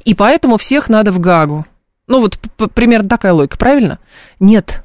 [0.06, 1.66] И поэтому всех надо в Гагу.
[2.08, 2.40] Ну, вот
[2.74, 4.00] примерно такая логика, правильно?
[4.40, 4.84] Нет.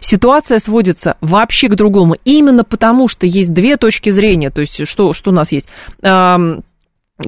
[0.00, 2.16] Ситуация сводится вообще к другому.
[2.24, 4.50] Именно потому, что есть две точки зрения.
[4.50, 5.68] То есть, что, что у нас есть?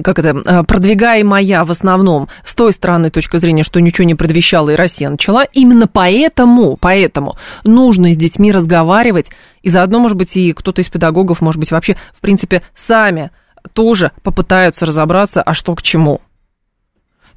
[0.03, 4.69] Как это, э, продвигаемая в основном с той стороны точка зрения, что ничего не предвещало
[4.69, 9.31] и Россия начала, именно поэтому, поэтому нужно с детьми разговаривать,
[9.63, 13.31] и заодно, может быть, и кто-то из педагогов, может быть, вообще, в принципе, сами
[13.73, 16.21] тоже попытаются разобраться, а что к чему.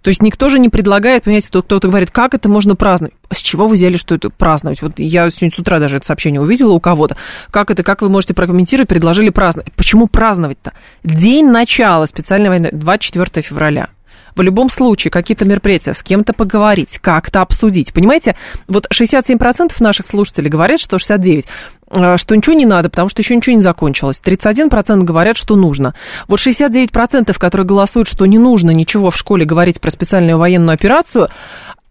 [0.02, 3.14] То есть никто же не предлагает, понимаете, кто-то говорит, как это можно праздновать?
[3.30, 4.82] С чего вы взяли, что это праздновать?
[4.82, 7.16] Вот я сегодня с утра даже это сообщение увидела у кого-то.
[7.50, 9.72] Как это, как вы можете прокомментировать, предложили праздновать?
[9.74, 10.72] Почему праздновать-то?
[11.04, 13.88] День начала специальной войны, 24 февраля
[14.34, 17.92] в любом случае какие-то мероприятия, с кем-то поговорить, как-то обсудить.
[17.92, 18.36] Понимаете,
[18.66, 23.36] вот 67% наших слушателей говорят, что 69%, э, что ничего не надо, потому что еще
[23.36, 24.22] ничего не закончилось.
[24.24, 25.94] 31% говорят, что нужно.
[26.26, 31.28] Вот 69%, которые голосуют, что не нужно ничего в школе говорить про специальную военную операцию,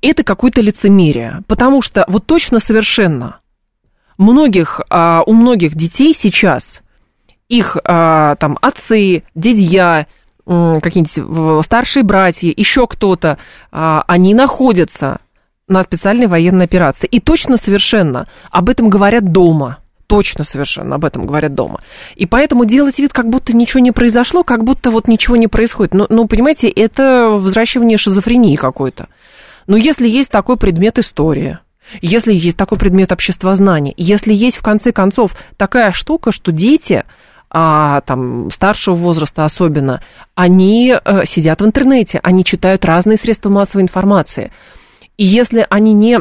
[0.02, 1.42] это какое-то лицемерие.
[1.48, 3.38] Потому что вот точно совершенно
[4.18, 6.82] многих, а, у многих детей сейчас
[7.50, 10.08] их а, там отцы, дядья,
[10.46, 13.38] какие-нибудь старшие братья, еще кто-то,
[13.72, 15.20] а, они находятся
[15.68, 17.08] на специальной военной операции.
[17.08, 19.78] И точно совершенно об этом говорят дома.
[20.12, 21.80] Точно совершенно об этом говорят дома.
[22.18, 25.94] И поэтому делать вид, как будто ничего не произошло, как будто вот ничего не происходит.
[25.94, 29.08] Ну, ну понимаете, это возвращение шизофрении какой-то.
[29.68, 31.62] Но если есть такой предмет история,
[32.02, 37.06] если есть такой предмет обществознания, если есть, в конце концов, такая штука, что дети
[37.50, 40.02] а, там, старшего возраста особенно,
[40.36, 44.52] они э, сидят в интернете, они читают разные средства массовой информации.
[45.16, 46.20] И если они не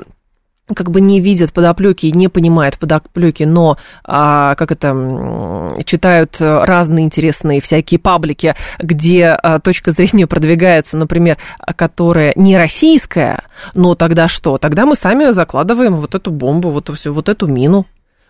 [0.75, 7.05] как бы не видят подоплеки и не понимают подоплеки, но а, как это читают разные
[7.05, 11.39] интересные всякие паблики, где а, точка зрения продвигается, например,
[11.77, 13.45] которая не российская,
[13.75, 14.59] но тогда что?
[14.59, 17.87] Тогда мы сами закладываем вот эту бомбу, вот, всю, вот эту мину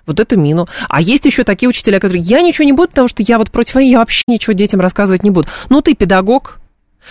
[0.06, 0.66] вот эту мину.
[0.88, 3.76] А есть еще такие учителя, которые, я ничего не буду, потому что я вот против
[3.76, 5.48] войны, я вообще ничего детям рассказывать не буду.
[5.68, 6.58] Ну, ты педагог,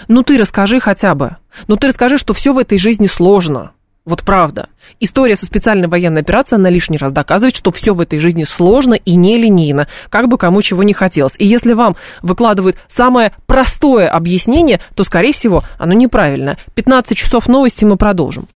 [0.08, 1.38] Ну ты расскажи хотя бы.
[1.68, 3.72] Ну ты расскажи, что все в этой жизни сложно.
[4.10, 4.70] Вот правда.
[5.00, 8.96] История со специальной военной операцией, она лишний раз доказывает, что все в этой жизни сложно
[8.96, 11.36] и нелинейно, как бы кому чего не хотелось.
[11.38, 16.58] И если вам выкладывают самое простое объяснение, то, скорее всего, оно неправильное.
[16.74, 18.48] 15 часов новости мы продолжим.